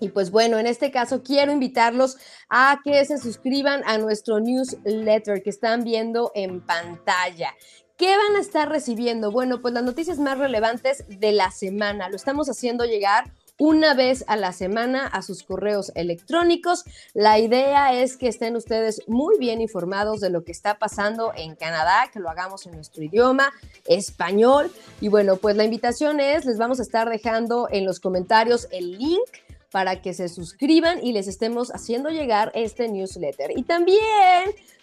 Y 0.00 0.08
pues 0.08 0.32
bueno, 0.32 0.58
en 0.58 0.66
este 0.66 0.90
caso 0.90 1.22
quiero 1.22 1.52
invitarlos 1.52 2.16
a 2.48 2.80
que 2.82 3.04
se 3.04 3.18
suscriban 3.18 3.82
a 3.86 3.98
nuestro 3.98 4.40
newsletter 4.40 5.44
que 5.44 5.50
están 5.50 5.84
viendo 5.84 6.32
en 6.34 6.60
pantalla. 6.60 7.54
¿Qué 8.02 8.16
van 8.16 8.34
a 8.34 8.40
estar 8.40 8.68
recibiendo? 8.68 9.30
Bueno, 9.30 9.60
pues 9.60 9.72
las 9.74 9.84
noticias 9.84 10.18
más 10.18 10.36
relevantes 10.36 11.04
de 11.06 11.30
la 11.30 11.52
semana. 11.52 12.08
Lo 12.08 12.16
estamos 12.16 12.48
haciendo 12.48 12.84
llegar 12.84 13.30
una 13.60 13.94
vez 13.94 14.24
a 14.26 14.34
la 14.34 14.52
semana 14.52 15.06
a 15.06 15.22
sus 15.22 15.44
correos 15.44 15.92
electrónicos. 15.94 16.82
La 17.14 17.38
idea 17.38 17.94
es 17.94 18.16
que 18.16 18.26
estén 18.26 18.56
ustedes 18.56 19.02
muy 19.06 19.38
bien 19.38 19.60
informados 19.60 20.18
de 20.18 20.30
lo 20.30 20.42
que 20.42 20.50
está 20.50 20.80
pasando 20.80 21.32
en 21.36 21.54
Canadá, 21.54 22.10
que 22.12 22.18
lo 22.18 22.28
hagamos 22.28 22.66
en 22.66 22.72
nuestro 22.72 23.04
idioma 23.04 23.52
español. 23.86 24.72
Y 25.00 25.06
bueno, 25.06 25.36
pues 25.36 25.54
la 25.54 25.62
invitación 25.62 26.18
es, 26.18 26.44
les 26.44 26.58
vamos 26.58 26.80
a 26.80 26.82
estar 26.82 27.08
dejando 27.08 27.68
en 27.70 27.86
los 27.86 28.00
comentarios 28.00 28.66
el 28.72 28.98
link 28.98 29.30
para 29.72 30.02
que 30.02 30.12
se 30.12 30.28
suscriban 30.28 31.04
y 31.04 31.12
les 31.12 31.26
estemos 31.26 31.70
haciendo 31.70 32.10
llegar 32.10 32.52
este 32.54 32.88
newsletter. 32.88 33.58
Y 33.58 33.62
también 33.64 34.00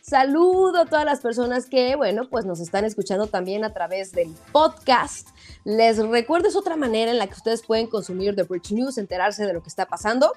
saludo 0.02 0.82
a 0.82 0.86
todas 0.86 1.06
las 1.06 1.22
personas 1.22 1.68
que, 1.68 1.96
bueno, 1.96 2.28
pues 2.28 2.46
nos 2.46 2.60
están 2.60 2.84
escuchando 2.86 3.28
también 3.28 3.64
a 3.64 3.72
través 3.72 4.12
del 4.12 4.34
podcast. 4.52 5.30
Les 5.64 6.00
recuerdo 6.00 6.48
es 6.48 6.56
otra 6.56 6.76
manera 6.76 7.12
en 7.12 7.20
la 7.20 7.28
que 7.28 7.36
ustedes 7.36 7.62
pueden 7.62 7.88
consumir 7.88 8.36
The 8.36 8.44
Bridge 8.44 8.72
News, 8.72 8.98
enterarse 8.98 9.46
de 9.46 9.54
lo 9.54 9.62
que 9.62 9.70
está 9.70 9.86
pasando. 9.86 10.34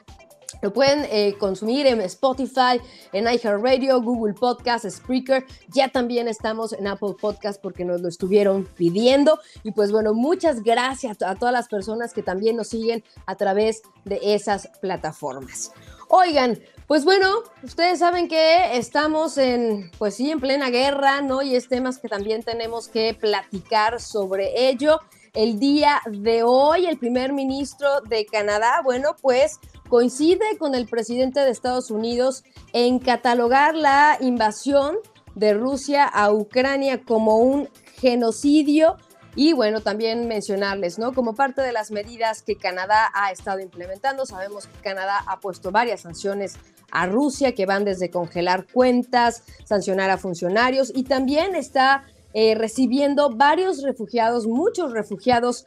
Lo 0.61 0.73
pueden 0.73 1.07
eh, 1.11 1.35
consumir 1.39 1.87
en 1.87 2.01
Spotify, 2.03 2.81
en 3.13 3.25
iHeartRadio, 3.25 4.03
Google 4.03 4.35
Podcast, 4.35 4.89
Spreaker. 4.89 5.45
Ya 5.69 5.89
también 5.89 6.29
estamos 6.29 6.73
en 6.73 6.87
Apple 6.87 7.15
Podcast 7.21 7.61
porque 7.61 7.85
nos 7.85 8.01
lo 8.01 8.09
estuvieron 8.09 8.67
pidiendo. 8.77 9.39
Y 9.63 9.73
pues 9.73 9.91
bueno, 9.93 10.15
muchas 10.15 10.63
gracias 10.63 11.23
a 11.23 11.35
todas 11.35 11.53
las 11.53 11.69
personas 11.69 12.13
que 12.13 12.23
también 12.23 12.57
nos 12.57 12.69
siguen 12.69 13.03
a 13.27 13.37
través 13.37 13.83
de 14.05 14.21
esas 14.23 14.69
plataformas. 14.81 15.73
Oigan, 16.09 16.61
pues 16.87 17.07
bueno, 17.07 17.43
ustedes 17.63 18.01
saben 18.01 18.29
que 18.29 18.77
estamos 18.77 19.39
en, 19.39 19.91
pues 19.99 20.17
sí, 20.17 20.31
en 20.31 20.41
plena 20.41 20.69
guerra, 20.69 21.23
¿no? 21.23 21.41
Y 21.41 21.57
es 21.57 21.69
temas 21.69 21.99
que 21.99 22.09
también 22.09 22.43
tenemos 22.43 22.89
que 22.89 23.17
platicar 23.19 23.99
sobre 23.99 24.69
ello. 24.69 25.01
El 25.33 25.59
día 25.59 26.03
de 26.11 26.43
hoy, 26.43 26.85
el 26.85 26.99
primer 26.99 27.33
ministro 27.33 28.03
de 28.03 28.27
Canadá, 28.27 28.83
bueno, 28.85 29.17
pues 29.23 29.59
coincide 29.93 30.57
con 30.59 30.75
el 30.75 30.87
presidente 30.87 31.41
de 31.41 31.51
Estados 31.51 31.91
Unidos 31.91 32.45
en 32.73 32.99
catalogar 32.99 33.75
la 33.75 34.17
invasión 34.23 34.97
de 35.35 35.53
Rusia 35.53 36.07
a 36.07 36.33
Ucrania 36.33 37.05
como 37.05 37.37
un 37.37 37.69
genocidio 38.01 38.97
y 39.37 39.53
bueno, 39.53 39.83
también 39.83 40.29
mencionarles, 40.29 40.99
¿no? 40.99 41.13
Como 41.13 41.35
parte 41.35 41.61
de 41.61 41.73
las 41.73 41.91
medidas 41.91 42.41
que 42.41 42.57
Canadá 42.57 43.11
ha 43.13 43.33
estado 43.33 43.61
implementando, 43.61 44.25
sabemos 44.25 44.67
que 44.67 44.81
Canadá 44.81 45.23
ha 45.27 45.41
puesto 45.41 45.71
varias 45.73 46.01
sanciones 46.01 46.55
a 46.91 47.05
Rusia 47.05 47.55
que 47.55 47.67
van 47.67 47.85
desde 47.85 48.09
congelar 48.09 48.67
cuentas, 48.73 49.43
sancionar 49.67 50.09
a 50.09 50.17
funcionarios 50.17 50.91
y 50.95 51.03
también 51.03 51.55
está 51.55 52.05
eh, 52.33 52.55
recibiendo 52.55 53.29
varios 53.29 53.83
refugiados, 53.83 54.47
muchos 54.47 54.93
refugiados 54.93 55.67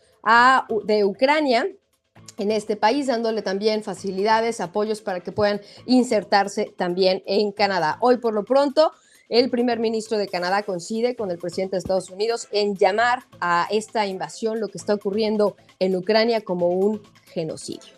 de 0.86 1.06
Ucrania 1.06 1.68
en 2.38 2.52
este 2.52 2.76
país, 2.76 3.08
dándole 3.08 3.42
también 3.42 3.84
facilidades, 3.84 4.62
apoyos 4.62 5.02
para 5.02 5.22
que 5.22 5.32
puedan 5.32 5.62
insertarse 5.86 6.74
también 6.78 7.24
en 7.26 7.52
Canadá. 7.52 7.98
Hoy 8.02 8.18
por 8.18 8.34
lo 8.34 8.44
pronto, 8.44 8.92
el 9.30 9.50
primer 9.50 9.80
ministro 9.80 10.18
de 10.18 10.28
Canadá 10.28 10.64
coincide 10.64 11.16
con 11.16 11.32
el 11.32 11.38
presidente 11.38 11.76
de 11.76 11.80
Estados 11.80 12.10
Unidos 12.10 12.48
en 12.52 12.76
llamar 12.76 13.24
a 13.40 13.68
esta 13.72 14.06
invasión, 14.06 14.60
lo 14.60 14.68
que 14.68 14.78
está 14.78 14.94
ocurriendo 14.94 15.56
en 15.80 15.96
Ucrania, 15.96 16.42
como 16.42 16.70
un 16.70 17.02
genocidio. 17.34 17.96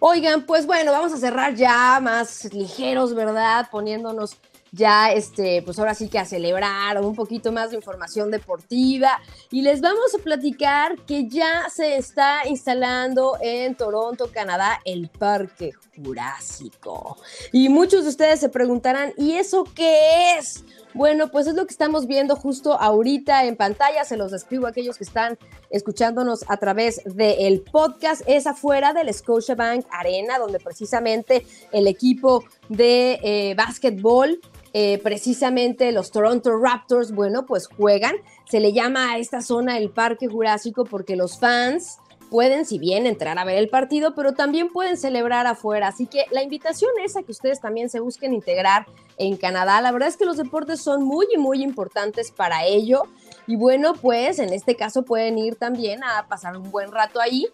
Oigan, 0.00 0.44
pues 0.44 0.66
bueno, 0.66 0.92
vamos 0.92 1.12
a 1.12 1.16
cerrar 1.16 1.54
ya 1.54 1.98
más 2.00 2.52
ligeros, 2.52 3.14
¿verdad? 3.14 3.68
Poniéndonos 3.70 4.36
ya, 4.72 5.12
este, 5.12 5.62
pues 5.62 5.78
ahora 5.78 5.94
sí 5.94 6.08
que 6.08 6.18
a 6.18 6.24
celebrar 6.24 7.00
un 7.00 7.14
poquito 7.14 7.52
más 7.52 7.70
de 7.70 7.76
información 7.76 8.30
deportiva. 8.30 9.20
Y 9.50 9.62
les 9.62 9.80
vamos 9.80 10.14
a 10.14 10.22
platicar 10.22 10.96
que 11.06 11.28
ya 11.28 11.68
se 11.70 11.96
está 11.96 12.46
instalando 12.48 13.38
en 13.40 13.74
Toronto, 13.74 14.30
Canadá, 14.32 14.80
el 14.84 15.08
Parque 15.08 15.72
Jurásico. 15.96 17.16
Y 17.52 17.68
muchos 17.68 18.04
de 18.04 18.10
ustedes 18.10 18.40
se 18.40 18.48
preguntarán, 18.48 19.12
¿y 19.16 19.32
eso 19.32 19.64
qué 19.74 20.36
es? 20.38 20.64
Bueno, 20.94 21.30
pues 21.30 21.46
es 21.46 21.54
lo 21.54 21.66
que 21.66 21.72
estamos 21.72 22.06
viendo 22.06 22.36
justo 22.36 22.80
ahorita 22.80 23.44
en 23.44 23.56
pantalla. 23.56 24.04
Se 24.04 24.16
los 24.16 24.32
describo 24.32 24.66
a 24.66 24.70
aquellos 24.70 24.96
que 24.96 25.04
están 25.04 25.38
escuchándonos 25.68 26.44
a 26.48 26.56
través 26.56 27.02
del 27.04 27.60
podcast. 27.60 28.22
Es 28.26 28.46
afuera 28.46 28.94
del 28.94 29.12
Scotiabank 29.12 29.84
Arena, 29.90 30.38
donde 30.38 30.58
precisamente 30.58 31.46
el 31.72 31.86
equipo 31.86 32.44
de 32.70 33.20
eh, 33.22 33.54
básquetbol 33.54 34.40
eh, 34.78 34.98
precisamente 35.02 35.90
los 35.90 36.10
Toronto 36.10 36.58
Raptors, 36.58 37.12
bueno, 37.12 37.46
pues 37.46 37.66
juegan. 37.66 38.14
Se 38.46 38.60
le 38.60 38.74
llama 38.74 39.12
a 39.12 39.18
esta 39.18 39.40
zona 39.40 39.78
el 39.78 39.88
Parque 39.88 40.28
Jurásico 40.28 40.84
porque 40.84 41.16
los 41.16 41.38
fans 41.38 41.98
pueden, 42.30 42.66
si 42.66 42.78
bien, 42.78 43.06
entrar 43.06 43.38
a 43.38 43.44
ver 43.44 43.56
el 43.56 43.68
partido, 43.68 44.14
pero 44.14 44.32
también 44.32 44.68
pueden 44.68 44.96
celebrar 44.96 45.46
afuera. 45.46 45.88
Así 45.88 46.06
que 46.06 46.24
la 46.30 46.42
invitación 46.42 46.90
es 47.04 47.16
a 47.16 47.22
que 47.22 47.32
ustedes 47.32 47.60
también 47.60 47.88
se 47.88 48.00
busquen 48.00 48.34
integrar 48.34 48.86
en 49.18 49.36
Canadá. 49.36 49.80
La 49.80 49.92
verdad 49.92 50.08
es 50.08 50.16
que 50.16 50.24
los 50.24 50.36
deportes 50.36 50.80
son 50.80 51.04
muy 51.04 51.26
y 51.34 51.38
muy 51.38 51.62
importantes 51.62 52.30
para 52.30 52.64
ello. 52.64 53.02
Y 53.46 53.56
bueno, 53.56 53.94
pues 53.94 54.38
en 54.38 54.52
este 54.52 54.76
caso 54.76 55.02
pueden 55.02 55.38
ir 55.38 55.56
también 55.56 56.02
a 56.04 56.26
pasar 56.28 56.56
un 56.56 56.70
buen 56.70 56.92
rato 56.92 57.20
ahí 57.20 57.46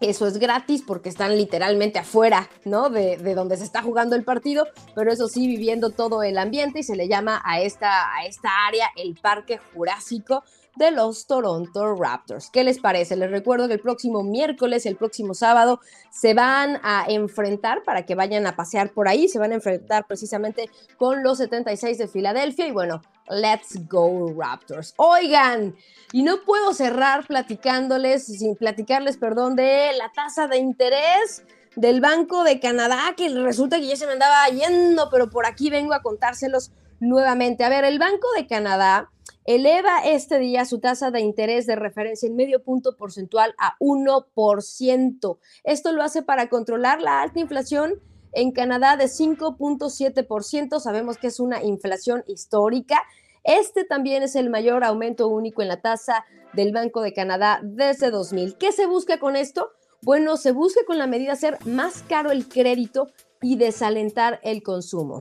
eso 0.00 0.26
es 0.26 0.38
gratis 0.38 0.82
porque 0.86 1.08
están 1.08 1.36
literalmente 1.36 1.98
afuera, 1.98 2.48
¿no? 2.64 2.90
De, 2.90 3.16
donde 3.34 3.56
se 3.56 3.64
está 3.64 3.82
jugando 3.82 4.14
el 4.14 4.24
partido, 4.24 4.66
pero 4.94 5.10
eso 5.10 5.28
sí, 5.28 5.46
viviendo 5.46 5.90
todo 5.90 6.22
el 6.22 6.38
ambiente 6.38 6.80
y 6.80 6.82
se 6.82 6.96
le 6.96 7.08
llama 7.08 7.40
a 7.44 7.60
esta, 7.60 8.14
a 8.14 8.26
esta 8.26 8.66
área 8.66 8.90
el 8.96 9.14
Parque 9.14 9.58
Jurásico 9.58 10.44
de 10.76 10.90
los 10.90 11.26
Toronto 11.26 11.94
Raptors. 11.94 12.50
¿Qué 12.50 12.62
les 12.62 12.78
parece? 12.78 13.16
Les 13.16 13.30
recuerdo 13.30 13.66
que 13.66 13.74
el 13.74 13.80
próximo 13.80 14.22
miércoles, 14.22 14.86
el 14.86 14.96
próximo 14.96 15.34
sábado, 15.34 15.80
se 16.10 16.34
van 16.34 16.78
a 16.82 17.06
enfrentar 17.08 17.82
para 17.82 18.04
que 18.04 18.14
vayan 18.14 18.46
a 18.46 18.56
pasear 18.56 18.92
por 18.92 19.08
ahí, 19.08 19.28
se 19.28 19.38
van 19.38 19.52
a 19.52 19.56
enfrentar 19.56 20.06
precisamente 20.06 20.70
con 20.98 21.22
los 21.22 21.38
76 21.38 21.98
de 21.98 22.08
Filadelfia 22.08 22.66
y 22.66 22.72
bueno, 22.72 23.02
let's 23.28 23.88
go 23.88 24.32
Raptors. 24.36 24.94
Oigan, 24.96 25.74
y 26.12 26.22
no 26.22 26.42
puedo 26.44 26.72
cerrar 26.74 27.26
platicándoles, 27.26 28.26
sin 28.26 28.54
platicarles, 28.56 29.16
perdón, 29.16 29.56
de 29.56 29.90
la 29.96 30.12
tasa 30.12 30.46
de 30.46 30.58
interés 30.58 31.42
del 31.74 32.00
Banco 32.00 32.44
de 32.44 32.60
Canadá, 32.60 33.14
que 33.16 33.28
resulta 33.28 33.78
que 33.78 33.86
ya 33.86 33.96
se 33.96 34.06
me 34.06 34.12
andaba 34.12 34.46
yendo, 34.48 35.08
pero 35.10 35.30
por 35.30 35.46
aquí 35.46 35.70
vengo 35.70 35.94
a 35.94 36.02
contárselos 36.02 36.72
nuevamente. 37.00 37.64
A 37.64 37.68
ver, 37.68 37.84
el 37.84 37.98
Banco 37.98 38.26
de 38.36 38.46
Canadá 38.46 39.10
eleva 39.46 40.00
este 40.04 40.38
día 40.38 40.64
su 40.64 40.80
tasa 40.80 41.10
de 41.10 41.20
interés 41.20 41.66
de 41.66 41.76
referencia 41.76 42.26
en 42.26 42.36
medio 42.36 42.62
punto 42.62 42.96
porcentual 42.96 43.54
a 43.58 43.76
1%. 43.78 45.38
Esto 45.64 45.92
lo 45.92 46.02
hace 46.02 46.22
para 46.22 46.48
controlar 46.48 47.00
la 47.00 47.22
alta 47.22 47.40
inflación 47.40 47.94
en 48.32 48.50
Canadá 48.50 48.96
de 48.96 49.04
5.7%. 49.04 50.80
Sabemos 50.80 51.16
que 51.16 51.28
es 51.28 51.40
una 51.40 51.62
inflación 51.62 52.24
histórica. 52.26 53.02
Este 53.44 53.84
también 53.84 54.24
es 54.24 54.34
el 54.34 54.50
mayor 54.50 54.82
aumento 54.82 55.28
único 55.28 55.62
en 55.62 55.68
la 55.68 55.80
tasa 55.80 56.24
del 56.52 56.72
Banco 56.72 57.00
de 57.00 57.12
Canadá 57.12 57.60
desde 57.62 58.10
2000. 58.10 58.56
¿Qué 58.58 58.72
se 58.72 58.86
busca 58.86 59.20
con 59.20 59.36
esto? 59.36 59.70
Bueno, 60.02 60.36
se 60.36 60.52
busca 60.52 60.80
con 60.86 60.98
la 60.98 61.06
medida 61.06 61.32
hacer 61.32 61.58
más 61.64 62.02
caro 62.02 62.32
el 62.32 62.48
crédito 62.48 63.08
y 63.40 63.56
desalentar 63.56 64.40
el 64.42 64.62
consumo 64.62 65.20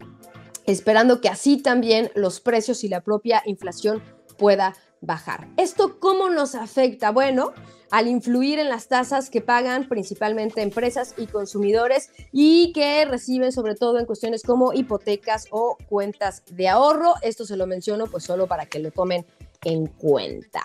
esperando 0.65 1.21
que 1.21 1.29
así 1.29 1.57
también 1.61 2.11
los 2.15 2.39
precios 2.39 2.83
y 2.83 2.89
la 2.89 3.01
propia 3.01 3.41
inflación 3.45 4.01
pueda 4.37 4.75
bajar. 5.01 5.47
¿Esto 5.57 5.99
cómo 5.99 6.29
nos 6.29 6.55
afecta? 6.55 7.11
Bueno, 7.11 7.53
al 7.91 8.07
influir 8.07 8.59
en 8.59 8.69
las 8.69 8.87
tasas 8.87 9.29
que 9.29 9.41
pagan 9.41 9.87
principalmente 9.87 10.61
empresas 10.61 11.13
y 11.17 11.27
consumidores 11.27 12.09
y 12.31 12.73
que 12.73 13.05
reciben 13.05 13.51
sobre 13.51 13.75
todo 13.75 13.99
en 13.99 14.05
cuestiones 14.05 14.43
como 14.43 14.73
hipotecas 14.73 15.47
o 15.51 15.77
cuentas 15.87 16.43
de 16.51 16.67
ahorro. 16.67 17.13
Esto 17.21 17.45
se 17.45 17.57
lo 17.57 17.67
menciono 17.67 18.07
pues 18.07 18.23
solo 18.23 18.47
para 18.47 18.65
que 18.65 18.79
lo 18.79 18.91
tomen 18.91 19.25
en 19.63 19.87
cuenta. 19.87 20.63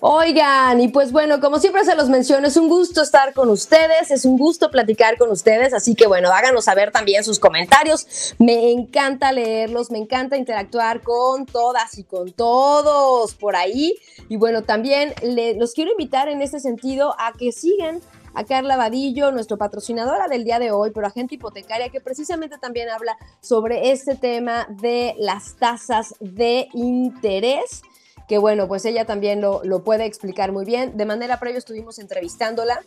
Oigan, 0.00 0.80
y 0.80 0.88
pues 0.88 1.12
bueno, 1.12 1.40
como 1.40 1.58
siempre 1.58 1.84
se 1.84 1.94
los 1.94 2.08
menciono, 2.08 2.46
es 2.46 2.56
un 2.56 2.68
gusto 2.68 3.00
estar 3.00 3.32
con 3.32 3.48
ustedes, 3.48 4.10
es 4.10 4.24
un 4.24 4.36
gusto 4.36 4.70
platicar 4.70 5.16
con 5.16 5.30
ustedes, 5.30 5.72
así 5.72 5.94
que 5.94 6.06
bueno, 6.06 6.30
háganos 6.30 6.64
saber 6.64 6.90
también 6.90 7.24
sus 7.24 7.38
comentarios. 7.38 8.34
Me 8.38 8.70
encanta 8.70 9.32
leerlos, 9.32 9.90
me 9.90 9.98
encanta 9.98 10.36
interactuar 10.36 11.02
con 11.02 11.46
todas 11.46 11.96
y 11.96 12.04
con 12.04 12.32
todos 12.32 13.34
por 13.34 13.56
ahí. 13.56 13.94
Y 14.28 14.36
bueno, 14.36 14.62
también 14.62 15.14
los 15.56 15.72
quiero 15.72 15.92
invitar 15.92 16.28
en 16.28 16.42
este 16.42 16.60
sentido 16.60 17.14
a 17.18 17.32
que 17.32 17.52
sigan 17.52 18.00
a 18.34 18.44
Carla 18.44 18.76
Vadillo, 18.76 19.30
nuestro 19.30 19.56
patrocinadora 19.56 20.28
del 20.28 20.44
día 20.44 20.58
de 20.58 20.72
hoy, 20.72 20.90
pero 20.90 21.06
agente 21.06 21.36
hipotecaria, 21.36 21.88
que 21.88 22.00
precisamente 22.00 22.58
también 22.58 22.90
habla 22.90 23.16
sobre 23.40 23.92
este 23.92 24.16
tema 24.16 24.66
de 24.68 25.14
las 25.18 25.54
tasas 25.56 26.14
de 26.20 26.68
interés 26.74 27.82
que 28.28 28.38
bueno, 28.38 28.68
pues 28.68 28.84
ella 28.84 29.04
también 29.04 29.40
lo, 29.40 29.62
lo 29.64 29.84
puede 29.84 30.04
explicar 30.06 30.52
muy 30.52 30.64
bien. 30.64 30.96
De 30.96 31.04
manera 31.04 31.38
previa 31.38 31.58
estuvimos 31.58 31.98
entrevistándola 31.98 32.80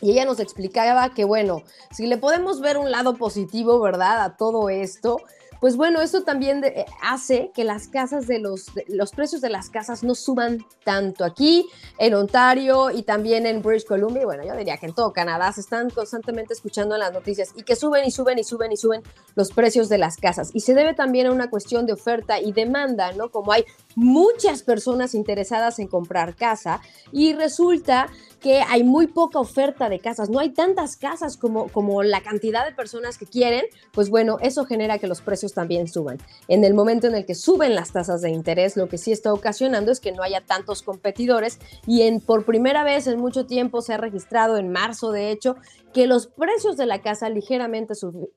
y 0.00 0.12
ella 0.12 0.24
nos 0.24 0.40
explicaba 0.40 1.14
que, 1.14 1.24
bueno, 1.24 1.62
si 1.90 2.06
le 2.06 2.18
podemos 2.18 2.60
ver 2.60 2.76
un 2.76 2.90
lado 2.90 3.14
positivo, 3.14 3.80
¿verdad? 3.80 4.22
A 4.22 4.36
todo 4.36 4.68
esto, 4.68 5.18
pues 5.60 5.76
bueno, 5.76 6.02
eso 6.02 6.22
también 6.22 6.62
eh, 6.64 6.84
hace 7.02 7.50
que 7.54 7.64
las 7.64 7.88
casas 7.88 8.26
de 8.26 8.38
los, 8.38 8.66
los 8.88 9.12
precios 9.12 9.40
de 9.40 9.48
las 9.48 9.70
casas 9.70 10.02
no 10.02 10.14
suban 10.14 10.58
tanto 10.84 11.24
aquí 11.24 11.66
en 11.98 12.14
Ontario 12.14 12.90
y 12.90 13.02
también 13.02 13.46
en 13.46 13.62
British 13.62 13.86
Columbia. 13.86 14.24
bueno, 14.24 14.44
yo 14.44 14.54
diría 14.54 14.76
que 14.76 14.86
en 14.86 14.94
todo 14.94 15.12
Canadá 15.12 15.52
se 15.52 15.62
están 15.62 15.90
constantemente 15.90 16.52
escuchando 16.52 16.94
en 16.94 17.00
las 17.00 17.12
noticias 17.12 17.52
y 17.56 17.62
que 17.62 17.76
suben 17.76 18.04
y 18.04 18.10
suben 18.10 18.38
y 18.38 18.44
suben 18.44 18.72
y 18.72 18.76
suben 18.76 19.02
los 19.34 19.50
precios 19.50 19.88
de 19.88 19.98
las 19.98 20.16
casas. 20.16 20.50
Y 20.52 20.60
se 20.60 20.74
debe 20.74 20.94
también 20.94 21.26
a 21.26 21.32
una 21.32 21.48
cuestión 21.48 21.86
de 21.86 21.94
oferta 21.94 22.38
y 22.38 22.52
demanda, 22.52 23.12
¿no? 23.12 23.30
Como 23.30 23.52
hay 23.52 23.64
muchas 23.96 24.62
personas 24.62 25.14
interesadas 25.14 25.80
en 25.80 25.88
comprar 25.88 26.36
casa 26.36 26.80
y 27.10 27.32
resulta 27.32 28.08
que 28.40 28.60
hay 28.60 28.84
muy 28.84 29.08
poca 29.08 29.40
oferta 29.40 29.88
de 29.88 29.98
casas, 29.98 30.28
no 30.28 30.38
hay 30.38 30.50
tantas 30.50 30.96
casas 30.96 31.36
como, 31.36 31.68
como 31.68 32.02
la 32.02 32.20
cantidad 32.20 32.64
de 32.64 32.72
personas 32.72 33.18
que 33.18 33.26
quieren, 33.26 33.64
pues 33.92 34.10
bueno, 34.10 34.36
eso 34.40 34.66
genera 34.66 34.98
que 34.98 35.08
los 35.08 35.22
precios 35.22 35.54
también 35.54 35.88
suban. 35.88 36.18
En 36.46 36.62
el 36.62 36.74
momento 36.74 37.06
en 37.06 37.14
el 37.14 37.26
que 37.26 37.34
suben 37.34 37.74
las 37.74 37.92
tasas 37.92 38.20
de 38.20 38.30
interés, 38.30 38.76
lo 38.76 38.88
que 38.88 38.98
sí 38.98 39.10
está 39.10 39.32
ocasionando 39.32 39.90
es 39.90 39.98
que 39.98 40.12
no 40.12 40.22
haya 40.22 40.42
tantos 40.42 40.82
competidores 40.82 41.58
y 41.86 42.02
en, 42.02 42.20
por 42.20 42.44
primera 42.44 42.84
vez 42.84 43.06
en 43.06 43.18
mucho 43.18 43.46
tiempo 43.46 43.80
se 43.80 43.94
ha 43.94 43.96
registrado, 43.96 44.58
en 44.58 44.70
marzo 44.70 45.10
de 45.10 45.30
hecho, 45.30 45.56
que 45.94 46.06
los 46.06 46.26
precios 46.26 46.76
de 46.76 46.84
la 46.84 47.00
casa 47.00 47.30
ligeramente 47.30 47.94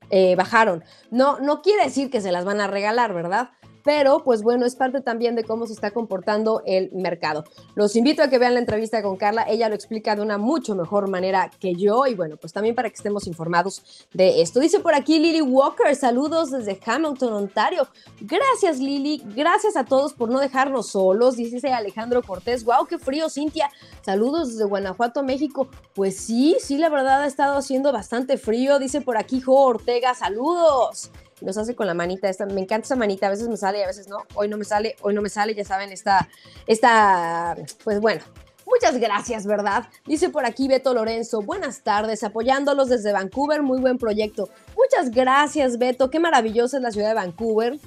eh, 0.08 0.34
bajaron. 0.34 0.82
No, 1.10 1.38
no 1.40 1.60
quiere 1.60 1.84
decir 1.84 2.10
que 2.10 2.22
se 2.22 2.32
las 2.32 2.46
van 2.46 2.60
a 2.60 2.66
regalar, 2.66 3.12
¿verdad? 3.12 3.50
Pero 3.82 4.22
pues 4.22 4.42
bueno, 4.42 4.66
es 4.66 4.76
parte 4.76 5.00
también 5.00 5.34
de 5.34 5.44
cómo 5.44 5.66
se 5.66 5.72
está 5.72 5.90
comportando 5.90 6.62
el 6.66 6.90
mercado. 6.92 7.44
Los 7.74 7.96
invito 7.96 8.22
a 8.22 8.28
que 8.28 8.38
vean 8.38 8.54
la 8.54 8.60
entrevista 8.60 9.02
con 9.02 9.16
Carla, 9.16 9.44
ella 9.48 9.68
lo 9.68 9.74
explica 9.74 10.16
de 10.16 10.22
una 10.22 10.38
mucho 10.38 10.74
mejor 10.74 11.08
manera 11.08 11.50
que 11.60 11.74
yo 11.74 12.06
y 12.06 12.14
bueno, 12.14 12.36
pues 12.36 12.52
también 12.52 12.74
para 12.74 12.88
que 12.88 12.96
estemos 12.96 13.26
informados 13.26 14.06
de 14.12 14.42
esto. 14.42 14.60
Dice 14.60 14.80
por 14.80 14.94
aquí 14.94 15.18
Lily 15.18 15.42
Walker, 15.42 15.94
saludos 15.94 16.50
desde 16.50 16.78
Hamilton, 16.84 17.32
Ontario. 17.32 17.86
Gracias 18.20 18.78
Lily, 18.78 19.22
gracias 19.34 19.76
a 19.76 19.84
todos 19.84 20.12
por 20.12 20.30
no 20.30 20.40
dejarnos 20.40 20.88
solos, 20.88 21.36
dice 21.36 21.72
Alejandro 21.72 22.22
Cortés, 22.22 22.64
wow, 22.64 22.86
qué 22.86 22.98
frío 22.98 23.28
Cintia, 23.28 23.70
saludos 24.02 24.52
desde 24.52 24.64
Guanajuato, 24.64 25.22
México. 25.22 25.68
Pues 25.94 26.16
sí, 26.16 26.56
sí, 26.60 26.78
la 26.78 26.88
verdad 26.88 27.22
ha 27.22 27.26
estado 27.26 27.58
haciendo 27.58 27.92
bastante 27.92 28.38
frío, 28.38 28.78
dice 28.78 29.00
por 29.00 29.16
aquí 29.16 29.40
Jo 29.40 29.54
Ortega, 29.64 30.14
saludos 30.14 31.10
nos 31.40 31.56
hace 31.58 31.74
con 31.74 31.86
la 31.86 31.94
manita. 31.94 32.28
Esta, 32.28 32.46
me 32.46 32.60
encanta 32.60 32.86
esa 32.86 32.96
manita, 32.96 33.26
a 33.26 33.30
veces 33.30 33.48
me 33.48 33.56
sale 33.56 33.78
y 33.78 33.82
a 33.82 33.86
veces 33.86 34.08
no. 34.08 34.24
Hoy 34.34 34.48
no 34.48 34.56
me 34.56 34.64
sale, 34.64 34.96
hoy 35.02 35.14
no 35.14 35.22
me 35.22 35.28
sale, 35.28 35.54
ya 35.54 35.64
saben, 35.64 35.92
esta, 35.92 36.28
esta, 36.66 37.56
pues 37.84 38.00
bueno. 38.00 38.22
Muchas 38.66 39.00
gracias, 39.00 39.46
¿verdad? 39.46 39.88
Dice 40.06 40.30
por 40.30 40.46
aquí 40.46 40.68
Beto 40.68 40.94
Lorenzo, 40.94 41.42
buenas 41.42 41.80
tardes, 41.80 42.22
apoyándolos 42.22 42.88
desde 42.88 43.10
Vancouver, 43.10 43.62
muy 43.62 43.80
buen 43.80 43.98
proyecto. 43.98 44.48
Muchas 44.76 45.10
gracias, 45.10 45.76
Beto, 45.76 46.08
qué 46.08 46.20
maravillosa 46.20 46.76
es 46.76 46.82
la 46.84 46.92
ciudad 46.92 47.08
de 47.08 47.14
Vancouver. 47.14 47.80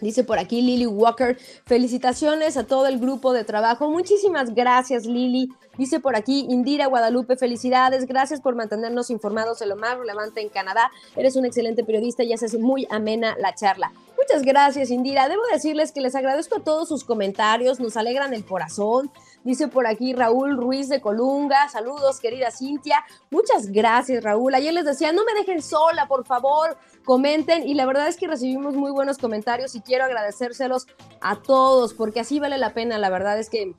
Dice 0.00 0.24
por 0.24 0.38
aquí 0.38 0.62
Lily 0.62 0.86
Walker, 0.86 1.36
felicitaciones 1.64 2.56
a 2.56 2.64
todo 2.64 2.86
el 2.86 2.98
grupo 2.98 3.32
de 3.32 3.44
trabajo. 3.44 3.90
Muchísimas 3.90 4.54
gracias, 4.54 5.06
Lily. 5.06 5.48
Dice 5.76 6.00
por 6.00 6.16
aquí 6.16 6.46
Indira 6.48 6.86
Guadalupe, 6.86 7.36
felicidades, 7.36 8.06
gracias 8.06 8.40
por 8.40 8.56
mantenernos 8.56 9.10
informados 9.10 9.60
de 9.60 9.66
lo 9.66 9.76
más 9.76 9.96
relevante 9.96 10.40
en 10.40 10.48
Canadá. 10.48 10.90
Eres 11.16 11.36
un 11.36 11.44
excelente 11.44 11.84
periodista 11.84 12.24
y 12.24 12.32
haces 12.32 12.58
muy 12.58 12.86
amena 12.90 13.36
la 13.38 13.54
charla. 13.54 13.92
Muchas 14.16 14.42
gracias, 14.42 14.90
Indira. 14.90 15.28
Debo 15.28 15.42
decirles 15.52 15.92
que 15.92 16.00
les 16.00 16.14
agradezco 16.14 16.56
a 16.56 16.64
todos 16.64 16.88
sus 16.88 17.04
comentarios, 17.04 17.78
nos 17.78 17.96
alegran 17.96 18.34
el 18.34 18.44
corazón. 18.44 19.10
Dice 19.44 19.68
por 19.68 19.86
aquí 19.86 20.12
Raúl 20.12 20.56
Ruiz 20.56 20.88
de 20.88 21.00
Colunga. 21.00 21.68
Saludos, 21.68 22.20
querida 22.20 22.50
Cintia. 22.50 23.04
Muchas 23.30 23.70
gracias, 23.70 24.22
Raúl. 24.22 24.54
Ayer 24.54 24.74
les 24.74 24.84
decía, 24.84 25.12
no 25.12 25.24
me 25.24 25.34
dejen 25.34 25.62
sola, 25.62 26.06
por 26.06 26.26
favor, 26.26 26.76
comenten. 27.04 27.66
Y 27.66 27.74
la 27.74 27.86
verdad 27.86 28.08
es 28.08 28.16
que 28.16 28.26
recibimos 28.26 28.74
muy 28.74 28.90
buenos 28.90 29.18
comentarios 29.18 29.74
y 29.74 29.80
quiero 29.80 30.04
agradecérselos 30.04 30.86
a 31.20 31.40
todos, 31.40 31.94
porque 31.94 32.20
así 32.20 32.40
vale 32.40 32.58
la 32.58 32.74
pena. 32.74 32.98
La 32.98 33.10
verdad 33.10 33.38
es 33.38 33.48
que 33.48 33.74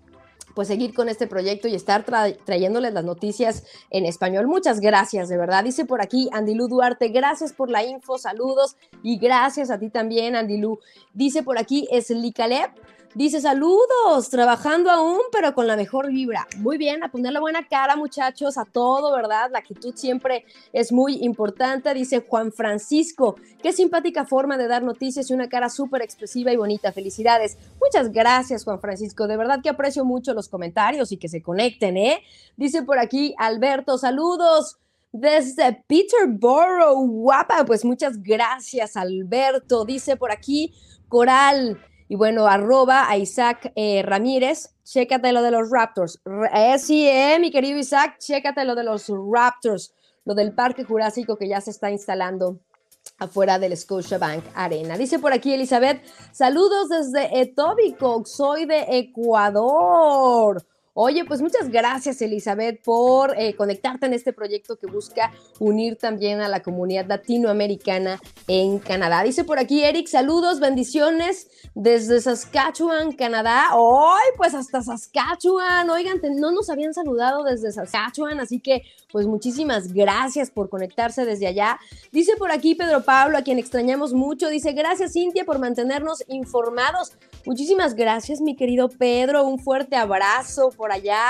pues 0.56 0.68
seguir 0.68 0.94
con 0.94 1.10
este 1.10 1.28
proyecto 1.28 1.68
y 1.68 1.76
estar 1.76 2.04
trayéndoles 2.04 2.94
las 2.94 3.06
noticias 3.06 3.64
en 3.90 4.06
español. 4.06 4.48
Muchas 4.48 4.80
gracias, 4.80 5.30
de 5.30 5.38
verdad. 5.38 5.64
Dice 5.64 5.86
por 5.86 6.02
aquí 6.02 6.30
Andilú 6.34 6.68
Duarte, 6.68 7.10
gracias 7.10 7.54
por 7.54 7.70
la 7.70 7.84
info, 7.84 8.18
saludos 8.18 8.76
y 9.04 9.18
gracias 9.20 9.72
a 9.72 9.80
ti 9.80 9.90
también, 9.90 10.36
Andilú. 10.36 10.80
Dice 11.14 11.44
por 11.44 11.58
aquí 11.58 11.88
Eslicalep, 11.92 12.72
Dice, 13.16 13.42
saludos, 13.42 14.30
trabajando 14.30 14.92
aún, 14.92 15.20
pero 15.32 15.56
con 15.56 15.66
la 15.66 15.76
mejor 15.76 16.12
vibra. 16.12 16.48
Muy 16.58 16.78
bien, 16.78 17.04
a 17.04 17.10
poner 17.10 17.34
la 17.34 17.40
buena 17.40 17.68
cara, 17.68 17.96
muchachos, 17.96 18.56
a 18.56 18.66
todo, 18.66 19.12
¿verdad? 19.16 19.50
La 19.52 19.60
actitud 19.60 19.96
siempre 19.96 20.46
es 20.74 20.92
muy 20.92 21.18
importante. 21.24 21.92
Dice 21.96 22.24
Juan 22.28 22.52
Francisco, 22.52 23.36
qué 23.64 23.74
simpática 23.74 24.26
forma 24.26 24.58
de 24.58 24.68
dar 24.68 24.84
noticias 24.84 25.28
y 25.30 25.34
una 25.34 25.50
cara 25.50 25.70
súper 25.70 26.04
expresiva 26.04 26.52
y 26.54 26.58
bonita. 26.58 26.92
Felicidades. 26.92 27.58
Muchas 27.82 28.12
gracias, 28.12 28.64
Juan 28.64 28.80
Francisco. 28.80 29.28
De 29.28 29.38
verdad 29.38 29.62
que 29.64 29.70
aprecio 29.70 30.06
mucho 30.06 30.36
los 30.36 30.48
comentarios 30.48 31.12
y 31.12 31.18
que 31.18 31.30
se 31.30 31.42
conecten, 31.42 31.98
¿eh? 31.98 32.22
Dice 32.58 32.84
por 32.84 33.00
aquí 33.00 33.34
Alberto, 33.40 33.98
saludos. 33.98 34.78
Desde 35.12 35.84
Peterborough, 35.88 37.08
guapa, 37.10 37.66
pues 37.66 37.84
muchas 37.84 38.22
gracias, 38.22 38.96
Alberto. 38.96 39.84
Dice 39.84 40.16
por 40.16 40.32
aquí 40.32 40.76
Coral, 41.08 41.80
y 42.10 42.16
bueno, 42.16 42.48
arroba 42.48 43.08
a 43.08 43.18
Isaac 43.18 43.72
eh, 43.76 44.02
Ramírez, 44.02 44.74
chécate 44.84 45.32
lo 45.32 45.44
de 45.44 45.52
los 45.52 45.70
Raptors. 45.70 46.20
Eh, 46.56 46.80
sí, 46.80 47.08
eh, 47.08 47.38
mi 47.40 47.52
querido 47.52 47.78
Isaac, 47.78 48.18
chécate 48.18 48.66
lo 48.66 48.74
de 48.74 48.84
los 48.84 49.10
Raptors, 49.32 49.94
lo 50.26 50.34
del 50.34 50.52
Parque 50.54 50.84
Jurásico 50.84 51.38
que 51.38 51.48
ya 51.48 51.62
se 51.62 51.70
está 51.70 51.92
instalando 51.92 52.60
afuera 53.20 53.60
del 53.60 53.78
Scotiabank 53.78 54.44
Arena. 54.56 54.98
Dice 54.98 55.20
por 55.20 55.34
aquí 55.34 55.54
Elizabeth, 55.54 56.04
saludos 56.32 56.90
desde 56.90 57.42
Etobicoke, 57.42 58.28
soy 58.28 58.66
de 58.66 58.86
Ecuador. 58.90 60.66
Oye, 60.94 61.24
pues 61.24 61.42
muchas 61.42 61.70
gracias 61.70 62.22
Elizabeth 62.22 62.82
por 62.84 63.34
eh, 63.38 63.56
conectarte 63.56 64.08
en 64.08 64.14
este 64.14 64.34
proyecto 64.34 64.76
que 64.78 64.88
busca 64.88 65.32
unir 65.60 65.98
también 65.98 66.42
a 66.42 66.48
la 66.48 66.62
comunidad 66.62 67.06
latinoamericana 67.08 68.20
en 68.48 68.80
Canadá. 68.80 69.24
Dice 69.24 69.44
por 69.44 69.60
aquí 69.60 69.84
Eric, 69.84 70.08
saludos, 70.08 70.60
bendiciones 70.60 71.48
desde 71.76 72.20
Saskatchewan, 72.20 73.14
Canadá. 73.14 73.76
Hoy, 73.76 74.22
pues 74.36 74.54
hasta 74.54 74.82
Saskatchewan. 74.82 75.90
Oigan, 75.90 76.20
no 76.36 76.52
nos 76.52 76.70
habían 76.70 76.94
saludado 76.94 77.44
desde 77.44 77.72
Saskatchewan, 77.72 78.40
así 78.40 78.60
que 78.60 78.84
pues 79.12 79.26
muchísimas 79.26 79.94
gracias 79.94 80.52
por 80.52 80.70
conectarse 80.70 81.26
desde 81.26 81.48
allá. 81.48 81.80
Dice 82.12 82.34
por 82.38 82.52
aquí 82.52 82.76
Pedro 82.76 83.04
Pablo, 83.04 83.38
a 83.38 83.42
quien 83.42 83.60
extrañamos 83.60 84.14
mucho, 84.14 84.50
dice, 84.50 84.74
gracias 84.74 85.14
Cintia 85.14 85.46
por 85.46 85.60
mantenernos 85.60 86.24
informados. 86.28 87.14
Muchísimas 87.46 87.96
gracias, 87.96 88.42
mi 88.42 88.56
querido 88.56 88.90
Pedro. 88.90 89.46
Un 89.46 89.60
fuerte 89.60 89.96
abrazo 89.96 90.72
por 90.80 90.94
allá. 90.94 91.28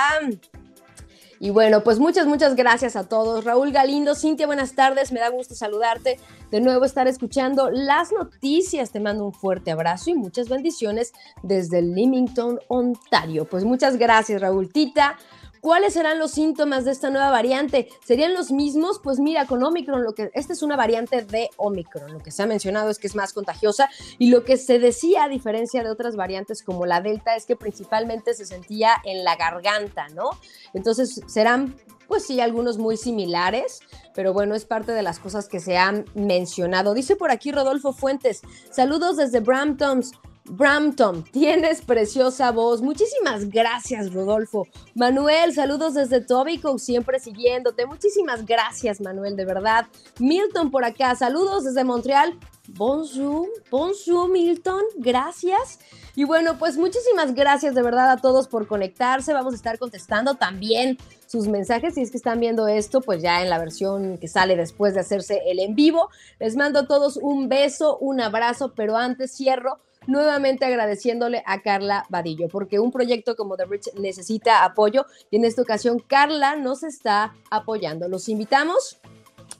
Y 1.39 1.49
bueno, 1.49 1.83
pues 1.83 1.97
muchas, 1.99 2.27
muchas 2.27 2.55
gracias 2.55 2.95
a 2.95 3.09
todos. 3.09 3.45
Raúl 3.45 3.71
Galindo, 3.71 4.13
Cintia, 4.13 4.45
buenas 4.45 4.75
tardes. 4.75 5.11
Me 5.11 5.19
da 5.19 5.29
gusto 5.29 5.55
saludarte. 5.55 6.19
De 6.51 6.61
nuevo 6.61 6.85
estar 6.85 7.07
escuchando 7.07 7.71
las 7.71 8.11
noticias. 8.11 8.91
Te 8.91 8.99
mando 8.99 9.25
un 9.25 9.33
fuerte 9.33 9.71
abrazo 9.71 10.11
y 10.11 10.13
muchas 10.13 10.49
bendiciones 10.49 11.13
desde 11.41 11.81
Leamington, 11.81 12.59
Ontario. 12.67 13.45
Pues 13.45 13.63
muchas 13.63 13.97
gracias, 13.97 14.39
Raúl 14.39 14.71
Tita. 14.71 15.17
¿Cuáles 15.61 15.93
serán 15.93 16.19
los 16.19 16.31
síntomas 16.31 16.85
de 16.85 16.91
esta 16.91 17.09
nueva 17.09 17.29
variante? 17.29 17.89
¿Serían 18.05 18.33
los 18.33 18.51
mismos? 18.51 18.99
Pues 19.03 19.19
mira, 19.19 19.45
con 19.45 19.63
Omicron, 19.63 20.03
lo 20.03 20.13
que 20.13 20.31
esta 20.33 20.53
es 20.53 20.61
una 20.61 20.75
variante 20.75 21.23
de 21.23 21.49
Omicron. 21.57 22.13
Lo 22.13 22.19
que 22.19 22.31
se 22.31 22.43
ha 22.43 22.47
mencionado 22.47 22.89
es 22.89 22.97
que 22.97 23.07
es 23.07 23.15
más 23.15 23.33
contagiosa 23.33 23.89
y 24.17 24.29
lo 24.29 24.43
que 24.43 24.57
se 24.57 24.79
decía, 24.79 25.25
a 25.25 25.29
diferencia 25.29 25.83
de 25.83 25.89
otras 25.89 26.15
variantes 26.15 26.63
como 26.63 26.85
la 26.85 27.01
Delta, 27.01 27.35
es 27.35 27.45
que 27.45 27.55
principalmente 27.55 28.33
se 28.33 28.45
sentía 28.45 28.91
en 29.03 29.23
la 29.23 29.35
garganta, 29.35 30.07
¿no? 30.09 30.29
Entonces 30.73 31.21
serán 31.27 31.75
pues 32.07 32.25
sí, 32.25 32.41
algunos 32.41 32.79
muy 32.79 32.97
similares, 32.97 33.81
pero 34.15 34.33
bueno, 34.33 34.55
es 34.55 34.65
parte 34.65 34.93
de 34.93 35.03
las 35.03 35.19
cosas 35.19 35.47
que 35.47 35.59
se 35.59 35.77
han 35.77 36.05
mencionado. 36.15 36.95
Dice 36.95 37.15
por 37.15 37.29
aquí 37.29 37.51
Rodolfo 37.51 37.93
Fuentes, 37.93 38.41
saludos 38.71 39.17
desde 39.17 39.41
Bramptons. 39.41 40.13
Brampton, 40.49 41.23
tienes 41.23 41.81
preciosa 41.81 42.51
voz. 42.51 42.81
Muchísimas 42.81 43.49
gracias, 43.49 44.11
Rodolfo. 44.11 44.67
Manuel, 44.95 45.53
saludos 45.53 45.93
desde 45.93 46.21
Tobico, 46.21 46.77
siempre 46.79 47.19
siguiéndote. 47.19 47.85
Muchísimas 47.85 48.45
gracias, 48.45 48.99
Manuel, 48.99 49.35
de 49.35 49.45
verdad. 49.45 49.87
Milton 50.19 50.71
por 50.71 50.83
acá, 50.83 51.15
saludos 51.15 51.65
desde 51.65 51.83
Montreal. 51.83 52.37
Bonjour, 52.69 53.47
bonjour, 53.71 54.29
Milton, 54.29 54.83
gracias. 54.97 55.79
Y 56.15 56.23
bueno, 56.23 56.57
pues 56.57 56.77
muchísimas 56.77 57.33
gracias 57.33 57.75
de 57.75 57.81
verdad 57.81 58.11
a 58.11 58.17
todos 58.17 58.47
por 58.47 58.67
conectarse. 58.67 59.33
Vamos 59.33 59.53
a 59.53 59.55
estar 59.55 59.79
contestando 59.79 60.35
también 60.35 60.97
sus 61.27 61.47
mensajes. 61.47 61.95
Si 61.95 62.01
es 62.01 62.11
que 62.11 62.17
están 62.17 62.39
viendo 62.39 62.67
esto, 62.67 63.01
pues 63.01 63.21
ya 63.21 63.41
en 63.41 63.49
la 63.49 63.57
versión 63.57 64.17
que 64.17 64.27
sale 64.27 64.55
después 64.55 64.93
de 64.93 64.99
hacerse 64.99 65.41
el 65.47 65.59
en 65.59 65.75
vivo. 65.75 66.09
Les 66.39 66.55
mando 66.55 66.79
a 66.79 66.87
todos 66.87 67.17
un 67.17 67.49
beso, 67.49 67.97
un 67.99 68.19
abrazo, 68.19 68.73
pero 68.75 68.97
antes 68.97 69.31
cierro 69.31 69.79
nuevamente 70.09 70.65
agradeciéndole 70.65 71.43
a 71.45 71.61
Carla 71.61 72.05
Vadillo, 72.09 72.47
porque 72.49 72.79
un 72.79 72.91
proyecto 72.91 73.35
como 73.35 73.55
The 73.55 73.65
Rich 73.65 73.93
necesita 73.95 74.65
apoyo 74.65 75.05
y 75.31 75.37
en 75.37 75.45
esta 75.45 75.61
ocasión 75.61 75.99
Carla 75.99 76.55
nos 76.55 76.83
está 76.83 77.35
apoyando. 77.49 78.09
Los 78.09 78.27
invitamos 78.27 78.99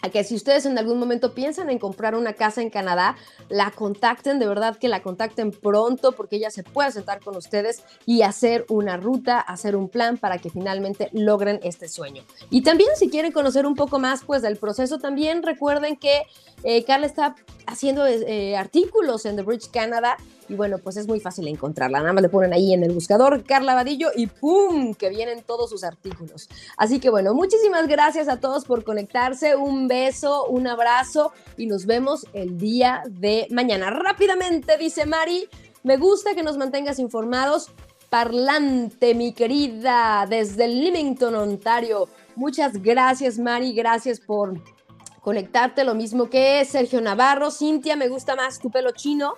a 0.02 0.10
que 0.10 0.24
si 0.24 0.36
ustedes 0.36 0.66
en 0.66 0.78
algún 0.78 1.00
momento 1.00 1.34
piensan 1.34 1.70
en 1.70 1.78
comprar 1.78 2.16
una 2.16 2.34
casa 2.34 2.62
en 2.62 2.70
Canadá, 2.70 3.16
la 3.50 3.72
contacten, 3.72 4.40
de 4.40 4.48
verdad 4.48 4.78
que 4.78 4.88
la 4.88 5.02
contacten 5.02 5.52
pronto 5.52 6.14
porque 6.14 6.38
ella 6.38 6.52
se 6.52 6.64
puede 6.64 6.92
sentar 6.92 7.20
con 7.20 7.36
ustedes 7.36 7.84
y 8.06 8.22
hacer 8.22 8.66
una 8.70 8.98
ruta, 8.98 9.40
hacer 9.40 9.76
un 9.76 9.90
plan 9.90 10.18
para 10.18 10.38
que 10.38 10.50
finalmente 10.50 11.10
logren 11.12 11.60
este 11.64 11.90
sueño. 11.90 12.24
Y 12.50 12.62
también 12.62 12.92
si 12.96 13.10
quieren 13.10 13.32
conocer 13.32 13.66
un 13.66 13.76
poco 13.76 14.00
más 14.00 14.24
pues 14.24 14.42
del 14.42 14.58
proceso, 14.58 15.00
también 15.00 15.44
recuerden 15.44 15.98
que 15.98 16.24
eh, 16.64 16.84
Carla 16.86 17.06
está 17.06 17.36
haciendo 17.66 18.06
eh, 18.06 18.56
artículos 18.56 19.26
en 19.26 19.36
The 19.36 19.42
Bridge 19.44 19.70
Canada 19.70 20.18
y 20.50 20.56
bueno, 20.56 20.80
pues 20.80 20.98
es 20.98 21.08
muy 21.08 21.20
fácil 21.20 21.48
encontrarla. 21.48 22.00
Nada 22.00 22.12
más 22.12 22.24
le 22.24 22.30
ponen 22.30 22.54
ahí 22.54 22.74
en 22.74 22.84
el 22.84 22.92
buscador 22.92 23.44
Carla 23.44 23.76
Vadillo 23.76 24.10
y 24.16 24.26
¡pum! 24.26 24.96
que 24.96 25.10
vienen 25.10 25.44
todos 25.44 25.70
sus 25.70 25.84
artículos. 25.84 26.50
Así 26.76 27.00
que 27.00 27.12
bueno, 27.12 27.36
muchísimas 27.36 27.88
gracias 27.88 28.28
a 28.28 28.40
todos 28.40 28.66
por 28.66 28.84
conectarse. 28.84 29.56
Un 29.56 29.88
beso, 29.88 30.48
un 30.48 30.68
abrazo 30.68 31.32
y 31.56 31.68
nos 31.68 31.86
vemos 31.86 32.26
el 32.34 32.58
día 32.58 33.04
de 33.08 33.48
mañana. 33.52 33.92
Rápidamente, 33.92 34.78
dice 34.78 35.06
Mari, 35.06 35.48
me 35.84 35.98
gusta 35.98 36.34
que 36.34 36.42
nos 36.42 36.58
mantengas 36.58 36.98
informados. 36.98 37.70
Parlante, 38.10 39.14
mi 39.14 39.34
querida, 39.34 40.26
desde 40.28 40.68
Leamington, 40.68 41.36
Ontario. 41.36 42.10
Muchas 42.36 42.82
gracias, 42.82 43.38
Mari. 43.38 43.74
Gracias 43.74 44.20
por 44.20 44.60
conectarte. 45.22 45.84
Lo 45.84 45.94
mismo 45.94 46.28
que 46.28 46.66
Sergio 46.66 47.02
Navarro. 47.02 47.52
Cintia, 47.52 47.96
me 47.96 48.08
gusta 48.08 48.36
más 48.36 48.58
tu 48.58 48.72
pelo 48.72 48.92
chino 48.94 49.36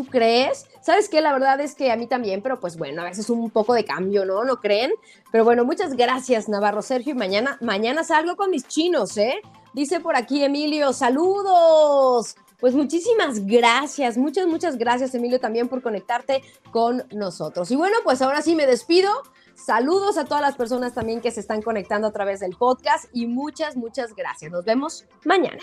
¿Tú 0.00 0.06
crees? 0.06 0.64
¿Sabes 0.80 1.10
qué? 1.10 1.20
La 1.20 1.30
verdad 1.34 1.60
es 1.60 1.74
que 1.74 1.92
a 1.92 1.96
mí 1.96 2.06
también, 2.06 2.40
pero 2.40 2.58
pues 2.58 2.78
bueno, 2.78 3.02
a 3.02 3.04
veces 3.04 3.28
un 3.28 3.50
poco 3.50 3.74
de 3.74 3.84
cambio, 3.84 4.24
¿no? 4.24 4.44
¿No 4.44 4.56
creen? 4.56 4.90
Pero 5.30 5.44
bueno, 5.44 5.66
muchas 5.66 5.94
gracias, 5.94 6.48
Navarro 6.48 6.80
Sergio. 6.80 7.12
Y 7.12 7.18
mañana, 7.18 7.58
mañana 7.60 8.02
salgo 8.02 8.34
con 8.34 8.48
mis 8.48 8.66
chinos, 8.66 9.18
¿eh? 9.18 9.42
Dice 9.74 10.00
por 10.00 10.16
aquí 10.16 10.42
Emilio, 10.42 10.94
saludos. 10.94 12.34
Pues 12.60 12.74
muchísimas 12.74 13.44
gracias, 13.44 14.16
muchas, 14.16 14.46
muchas 14.46 14.78
gracias 14.78 15.14
Emilio 15.14 15.38
también 15.38 15.68
por 15.68 15.82
conectarte 15.82 16.42
con 16.70 17.04
nosotros. 17.10 17.70
Y 17.70 17.76
bueno, 17.76 17.98
pues 18.02 18.22
ahora 18.22 18.40
sí 18.40 18.54
me 18.54 18.66
despido. 18.66 19.10
Saludos 19.54 20.16
a 20.16 20.24
todas 20.24 20.40
las 20.40 20.56
personas 20.56 20.94
también 20.94 21.20
que 21.20 21.30
se 21.30 21.40
están 21.40 21.60
conectando 21.60 22.08
a 22.08 22.12
través 22.12 22.40
del 22.40 22.56
podcast 22.56 23.04
y 23.12 23.26
muchas, 23.26 23.76
muchas 23.76 24.14
gracias. 24.14 24.50
Nos 24.50 24.64
vemos 24.64 25.04
mañana. 25.26 25.60